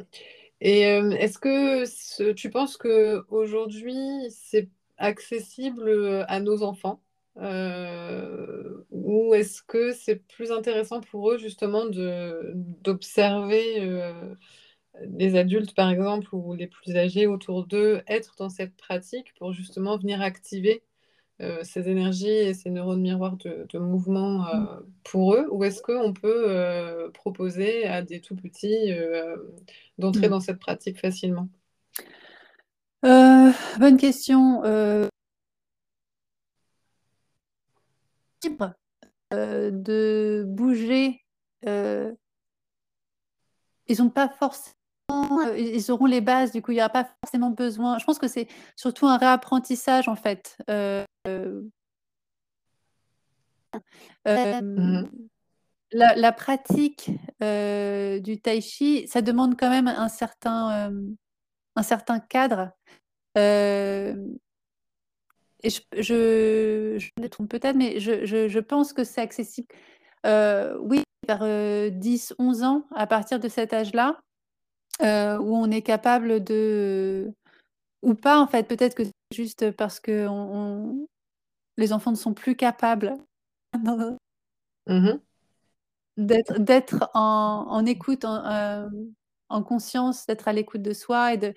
[0.59, 3.95] Et est-ce que tu penses que aujourd'hui
[4.29, 7.01] c'est accessible à nos enfants
[7.35, 11.85] ou est-ce que c'est plus intéressant pour eux justement
[12.81, 13.87] d'observer
[14.99, 19.53] les adultes, par exemple, ou les plus âgés autour d'eux, être dans cette pratique pour
[19.53, 20.83] justement venir activer
[21.41, 24.85] euh, ces énergies et ces neurones miroirs de, mouvement euh, mm.
[25.03, 25.47] pour eux?
[25.51, 28.93] Ou est-ce qu'on peut euh, proposer à des tout petits
[29.97, 30.31] d'entrer mm.
[30.31, 31.49] dans cette pratique facilement?
[33.03, 34.61] Bonne question.
[39.31, 41.25] de bouger.
[41.65, 42.15] ils
[43.97, 44.75] n'ont pas forcément
[45.57, 47.97] ils auront les bases, du coup, il n'y aura pas forcément besoin.
[47.99, 50.57] Je pense que c'est surtout un réapprentissage, en fait.
[54.27, 55.03] Mmh
[55.93, 57.09] la, pratique
[57.39, 60.91] du tai chi, ça demande quand même un certain,
[61.75, 62.71] un certain cadre.
[63.35, 64.13] et
[65.63, 69.67] je, je, me trompe peut-être, mais je, je, pense que c'est accessible,
[70.25, 74.19] oui, vers 10-11 ans, à partir de cet âge-là.
[75.03, 77.33] Euh, où on est capable de
[78.03, 81.07] ou pas en fait, peut-être que c'est juste parce que on
[81.77, 83.15] les enfants ne sont plus capables
[83.73, 84.15] mmh
[86.17, 88.87] d'être d'être en en écoute, en, euh,
[89.49, 91.53] en conscience, d'être à l'écoute de soi et de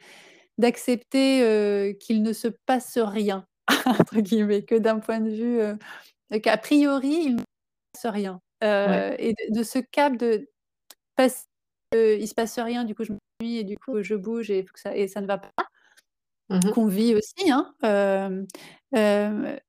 [0.59, 3.47] d'accepter, euh, qu'il ne se passe «rien»
[3.87, 7.45] entre guillemets, que d'un point de vue, qu'a priori, il ne se
[7.95, 10.49] passe rien, et de de ce cap de
[11.17, 11.45] passer
[11.95, 15.09] il se passe rien, du coup je et du coup je bouge et, ça, et
[15.09, 15.51] ça ne va pas.
[16.51, 17.75] Mmh Qu'on vit aussi, hein,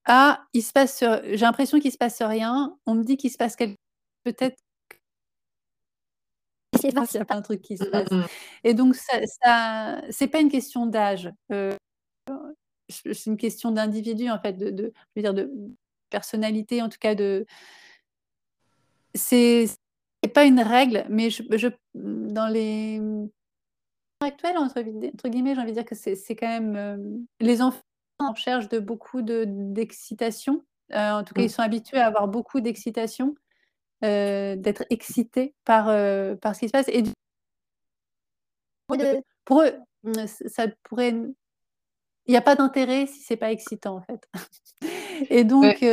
[0.06, 2.78] ah, il se passe, j'ai l'impression qu'il se passe rien.
[2.86, 3.78] On me dit qu'il se passe quelque
[4.24, 4.58] peut-être
[6.80, 8.12] s'il n'y a pas un truc qui se passe.
[8.12, 8.26] Mmh
[8.66, 11.32] et donc ça, ça c'est pas une question d'âge.
[12.90, 15.50] c'est une question d'individu en fait, de, de, je veux dire de
[16.10, 17.46] personnalité, en tout cas de.
[19.14, 19.68] C'est
[20.34, 23.00] pas une règle, mais je, je dans les
[24.22, 26.98] actuels, entre, entre guillemets, j'ai envie de dire que c'est quand même euh,
[27.40, 27.82] les enfants
[28.20, 30.64] en recherche de beaucoup d'excitation.
[30.94, 31.50] Euh, en tout cas, ils mmh.
[31.50, 33.36] sont habitués à avoir beaucoup d'excitation,
[34.04, 35.86] euh, d'être excités par,
[36.40, 36.88] par ce qui se passe.
[36.90, 37.04] Et
[39.46, 39.74] pour eux,
[40.26, 41.16] ça pourrait.
[42.28, 44.28] Il n'y a pas d'intérêt si c'est pas excitant, en fait.
[45.30, 45.84] Et donc,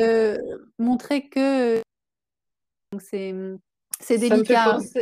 [0.79, 1.83] montrer que
[2.99, 3.35] c'est
[4.19, 4.79] délicat.
[4.81, 5.01] Ça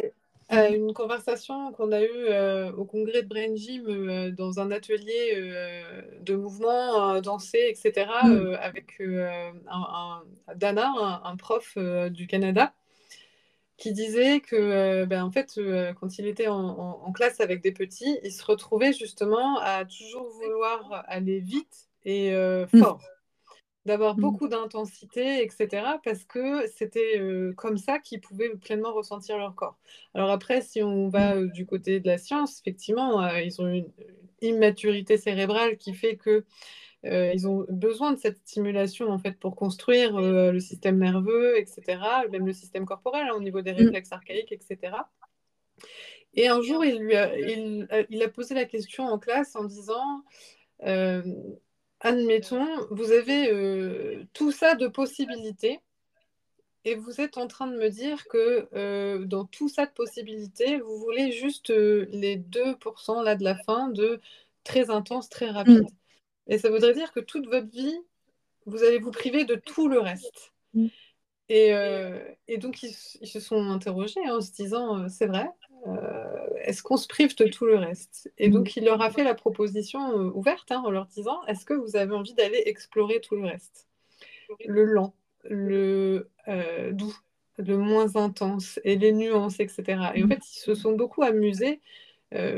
[0.51, 5.33] une conversation qu'on a eue euh, au congrès de Brain Gym euh, dans un atelier
[5.35, 8.57] euh, de mouvement dansé, etc., mm.
[8.61, 10.23] avec un,
[10.57, 11.79] Dana, un, prof
[12.11, 12.75] du Canada,
[13.77, 15.59] qui disait que, ben, en fait,
[16.01, 21.05] quand il était en, classe avec des petits, il se retrouvait justement à toujours vouloir
[21.07, 22.99] aller vite et mm.
[23.87, 24.21] D'avoir mmh.
[24.21, 25.85] beaucoup d'intensité, etc.
[26.05, 29.79] Parce que c'était euh, comme ça qu'ils pouvaient pleinement ressentir leur corps.
[30.15, 33.69] Alors après, si on va euh, du côté de la science, effectivement, euh, ils ont
[33.69, 33.91] une
[34.43, 36.45] immaturité cérébrale qui fait que
[37.03, 41.99] ils ont besoin de cette stimulation en fait pour construire le système nerveux, etc.
[42.31, 43.77] Même le système corporel hein, au niveau des mmh.
[43.77, 44.93] réflexes archaïques, etc.
[46.35, 49.65] Et un jour, il, lui a, il, il a posé la question en classe en
[49.65, 50.23] disant
[52.01, 55.81] admettons, vous avez euh, tout ça de possibilités
[56.85, 60.79] et vous êtes en train de me dire que euh, dans tout ça de possibilités,
[60.81, 64.21] vous voulez juste euh, les 2% là de la fin de
[64.65, 65.83] très intense, très rapide.
[65.83, 66.53] Mm.
[66.53, 67.99] Et ça voudrait dire que toute votre vie,
[68.67, 70.53] vous allez vous priver de tout le reste.
[70.75, 70.87] Mm.
[71.53, 71.73] Et,
[72.47, 75.51] et, donc, ils, se sont interrogés hein, en se disant, c'est vrai,
[76.63, 78.31] est-ce qu'on se prive de tout le reste?
[78.39, 81.65] Et donc, il leur a fait la proposition euh, ouverte hein, en leur disant, est-ce
[81.65, 83.89] que vous avez envie d'aller explorer tout le reste?
[84.67, 85.15] Le lent,
[85.45, 87.17] le euh, doux,
[87.59, 90.13] le moins intense et les nuances, etc.
[90.15, 91.81] Et en fait, ils se sont beaucoup amusés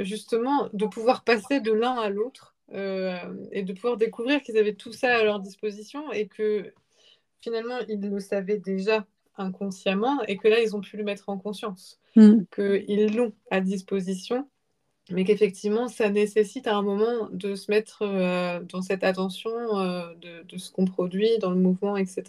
[0.00, 4.92] justement de pouvoir passer de l'un à l'autre et de pouvoir découvrir qu'ils avaient tout
[4.92, 6.74] ça à leur disposition et que
[7.40, 9.06] finalement ils le savaient déjà
[9.36, 12.42] inconsciemment et que là ils ont pu le mettre en conscience, mm.
[12.54, 14.46] qu'ils l'ont à disposition
[15.10, 20.14] mais qu'effectivement, ça nécessite à un moment de se mettre euh, dans cette attention euh,
[20.20, 22.22] de, ce qu'on produit, dans le mouvement, etc.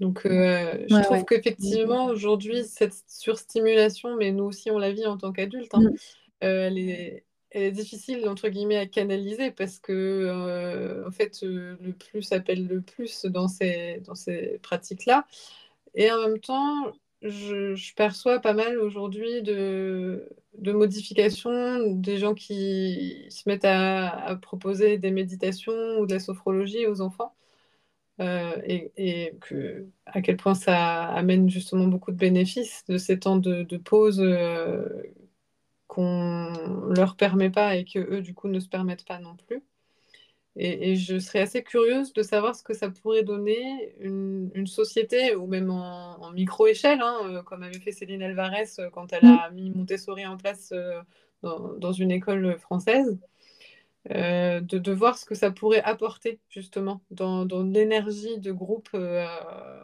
[0.00, 5.16] Donc, euh, je trouve qu'effectivement, aujourd'hui, cette surstimulation, mais nous aussi, on la vit en
[5.16, 5.96] tant qu'adultes, hein, mm.
[6.40, 7.24] elle, est,
[7.54, 13.48] difficile, entre guillemets, à canaliser parce que, en fait, le plus appelle le plus dans
[13.48, 15.26] ces, dans ces pratiques-là.
[15.94, 16.92] Et en même temps,
[17.24, 20.28] je, perçois pas mal aujourd'hui de,
[20.58, 27.00] modifications, des gens qui se mettent à, proposer des méditations ou de la sophrologie aux
[27.00, 27.34] enfants.
[28.20, 33.36] Euh, et, que, à quel point ça amène justement beaucoup de bénéfices de ces temps
[33.36, 34.84] de, pause euh,
[35.94, 36.52] qu'on
[36.96, 39.62] leur permet pas et que eux du coup ne se permettent pas non plus.
[40.56, 45.46] Et, je serais assez curieuse de savoir ce que ça pourrait donner une, société, ou
[45.46, 49.54] même en, micro-échelle, hein, euh, comme avait fait Céline Alvarez euh, quand elle a mm.
[49.54, 51.00] mis Montessori en place euh,
[51.42, 53.18] dans, une école française,
[54.08, 58.90] de, voir ce que ça pourrait apporter justement dans, l'énergie de groupe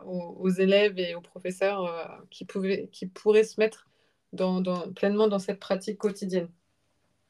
[0.07, 3.90] aux, élèves et aux professeurs qui, pouvaient, qui pourraient se mettre
[4.33, 4.63] dans,
[4.95, 6.49] pleinement dans cette pratique quotidienne.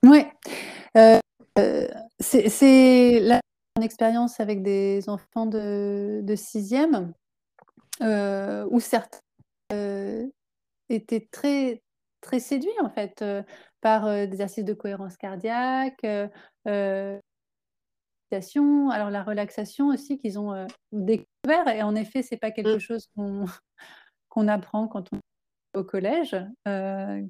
[0.04, 0.24] Oui.
[0.96, 1.18] Euh,
[2.18, 3.40] c'est la
[3.76, 7.14] mon expérience avec des enfants de, de sixième,
[8.02, 9.20] euh, où certains
[9.72, 10.26] euh,
[10.88, 11.82] étaient très,
[12.20, 13.24] très séduits en fait
[13.80, 17.20] par des exercices de cohérence cardiaque, alors
[19.10, 21.68] la relaxation aussi qu'ils ont découvert.
[21.68, 22.80] Et en effet, c'est pas quelque mmh.
[22.80, 23.46] chose qu'on
[24.48, 25.20] apprend quand on
[25.74, 26.36] au collège.
[26.68, 27.22] Euh,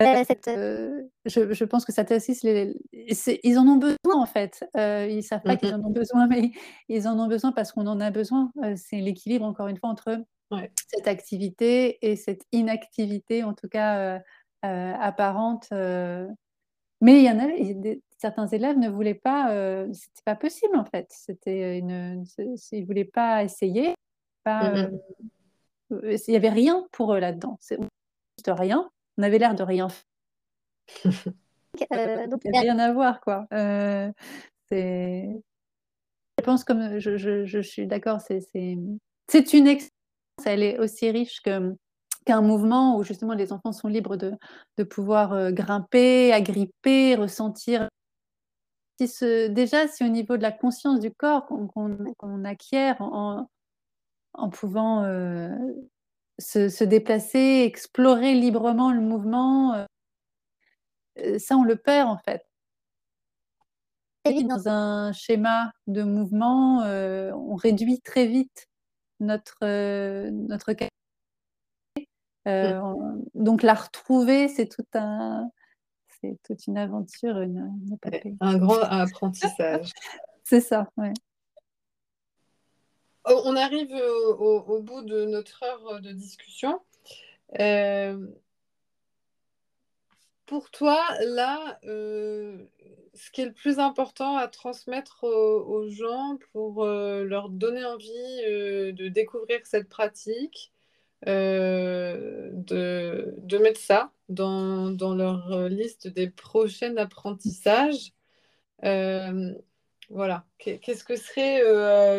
[0.00, 2.44] euh, je, je, pense que ça t'assiste.
[2.44, 4.64] Les, ils en ont besoin en fait.
[4.76, 6.52] Euh, ils savent pas qu'ils en ont besoin, mais
[6.88, 8.52] ils en ont besoin parce qu'on en a besoin.
[8.62, 10.24] Euh, c'est l'équilibre encore une fois entre
[10.86, 14.20] cette activité et cette inactivité, en tout cas
[14.62, 15.68] apparente.
[17.00, 17.48] Mais il y en a,
[18.18, 19.48] certains élèves ne voulaient pas.
[19.92, 21.08] C'était pas possible en fait.
[21.10, 22.24] C'était une,
[22.70, 23.94] ils voulaient pas essayer.
[24.44, 24.88] Pas,
[25.90, 27.58] il y avait rien pour eux là-dedans.
[27.60, 27.78] C'est
[28.38, 30.04] juste rien on avait l'air de rien faire.
[31.92, 33.46] Euh, donc, il n'y a rien à voir, quoi.
[33.52, 34.10] Euh,
[34.68, 35.28] c'est...
[36.38, 38.76] Je pense, comme je, je, je suis d'accord, c'est, c'est,
[39.28, 39.92] c'est une expérience,
[40.46, 41.76] elle est aussi riche que,
[42.24, 44.32] qu'un mouvement où justement les enfants sont libres de,
[44.76, 47.88] de pouvoir euh, grimper, agripper, ressentir.
[49.00, 53.48] Si ce, déjà, si au niveau de la conscience du corps qu'on, qu'on, acquiert en,
[54.38, 55.50] en pouvant euh,
[56.38, 59.84] se, déplacer, explorer librement le mouvement, euh,
[61.18, 62.44] euh, ça on le perd en fait.
[64.24, 68.66] Et dans un schéma de mouvement, euh, on réduit très vite
[69.20, 69.58] notre,
[70.30, 70.88] notre capacité.
[72.46, 73.24] Mmh.
[73.34, 75.50] donc la retrouver, c'est tout un,
[76.20, 77.36] c'est toute une aventure,
[78.40, 79.92] un grand apprentissage.
[80.44, 81.12] c'est ça, ouais.
[83.24, 86.80] Oh, on arrive au, bout de notre heure de discussion.
[87.60, 88.26] Euh,
[90.46, 92.64] pour toi, là, euh,
[93.14, 98.42] ce qui est le plus important à transmettre aux, gens pour euh, leur donner envie
[98.46, 100.72] de découvrir cette pratique,
[101.26, 102.52] de,
[103.60, 108.12] mettre ça dans, dans, leur liste des prochains apprentissages,
[110.10, 111.60] voilà, qu'est-ce que serait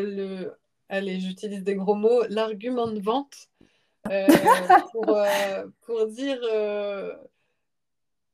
[0.03, 0.58] le,
[0.89, 3.49] allez, j'utilise des gros mots, l'argument de vente
[4.09, 4.27] euh,
[5.07, 7.13] euh, pour, dire euh,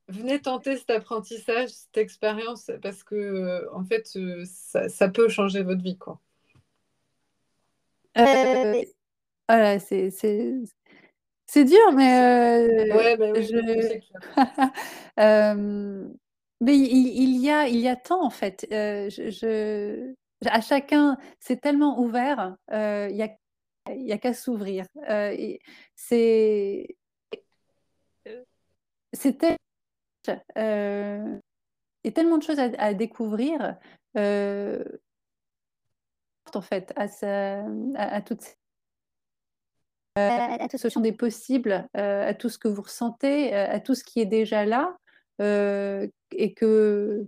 [0.08, 4.08] venez tenter cet apprentissage, cette expérience, parce que en fait,
[4.44, 5.98] ça, peut changer votre vie.
[5.98, 6.20] Quoi.
[8.14, 13.56] voilà, c'est, c'est, dur, mais, ouais, bah oui, je...
[16.60, 18.66] mais il, y a, il y a tant en fait.
[18.70, 20.14] je
[20.44, 24.86] à chacun, c'est tellement ouvert, il n'y a, qu'à s'ouvrir.
[25.94, 26.88] c'est
[30.56, 31.38] euh,
[32.02, 33.76] il y a tellement de choses à, découvrir
[36.54, 37.06] en fait à,
[37.96, 38.56] à, toutes
[40.14, 44.04] à, tout ce champ des possibles, à tout ce que vous ressentez, à tout ce
[44.04, 44.96] qui est déjà là
[45.40, 47.26] et que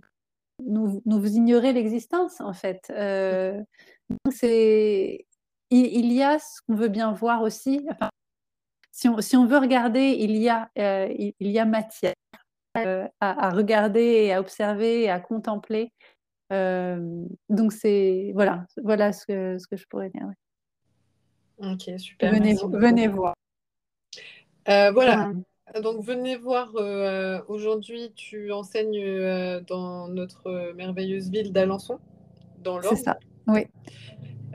[0.65, 2.91] nous, vous ignorez l'existence, en fait.
[2.91, 3.61] Euh,
[4.31, 5.25] c'est,
[5.69, 7.87] il, y a ce qu'on veut bien voir aussi.
[8.91, 12.13] si, on, si, on, veut regarder, il y a, il, il, y a matière
[12.75, 15.91] à, à, regarder et à observer et à contempler.
[16.49, 20.29] donc c'est voilà, voilà ce que, ce que je pourrais dire.
[21.59, 22.31] Ok, super.
[22.31, 23.35] Venez, venez voir.
[24.69, 25.31] Euh, voilà.
[25.81, 26.71] Donc venez voir.
[26.75, 31.99] Euh, Aujourd'hui, tu enseignes euh, dans notre merveilleuse ville d'Alençon,
[32.59, 32.95] dans l'Orne.
[32.95, 33.19] C'est ça.
[33.47, 33.67] Oui.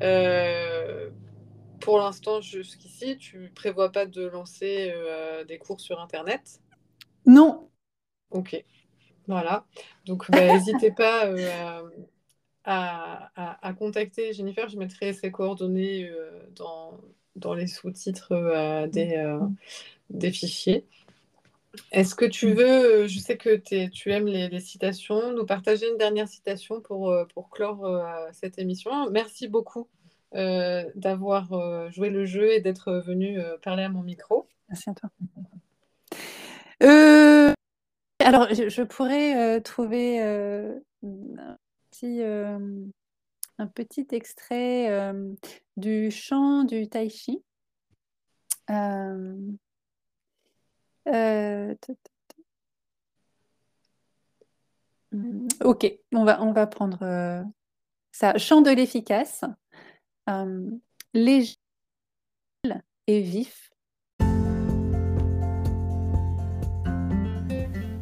[0.01, 1.11] Euh,
[1.81, 4.93] pour l'instant, jusqu'ici, tu prévois pas de lancer
[5.47, 6.61] des cours sur Internet?
[7.27, 7.69] Non.
[8.31, 8.65] Ok.
[9.29, 9.67] Voilà.
[10.07, 11.31] Donc, bah, n'hésitez pas
[12.65, 14.69] à, à, à, contacter Jennifer.
[14.69, 16.11] Je mettrai ses coordonnées
[16.57, 16.99] dans,
[17.37, 19.39] dans les sous-titres des,
[20.11, 20.87] des fichiers.
[21.93, 26.29] Est-ce que tu veux, je sais que tu aimes les, citations, nous partager une dernière
[26.29, 27.87] citation pour, pour clore
[28.33, 29.89] cette émission Merci beaucoup
[30.33, 31.49] d'avoir
[31.91, 34.49] joué le jeu et d'être venu parler à mon micro.
[34.69, 35.11] Merci à toi.
[36.83, 37.53] Euh,
[38.21, 41.57] alors, je, je pourrais trouver un
[41.91, 45.13] petit, un petit extrait
[45.77, 47.43] du chant du tai chi.
[51.09, 51.75] Euh,
[55.15, 57.43] euh, ok, on va, on va prendre euh,
[58.13, 58.37] ça.
[58.39, 59.45] Chant de l'efficace,
[60.29, 60.71] euh,
[61.13, 61.57] léger
[63.07, 63.71] et vif.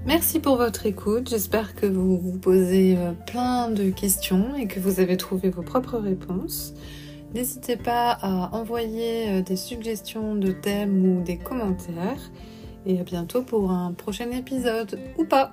[0.06, 1.28] Merci pour votre écoute.
[1.28, 2.96] J'espère que vous vous posez
[3.26, 6.74] plein de questions et que vous avez trouvé vos propres réponses.
[7.34, 12.30] N'hésitez pas à envoyer des suggestions de thèmes ou des commentaires
[12.86, 15.52] et à bientôt pour un prochain épisode ou pas.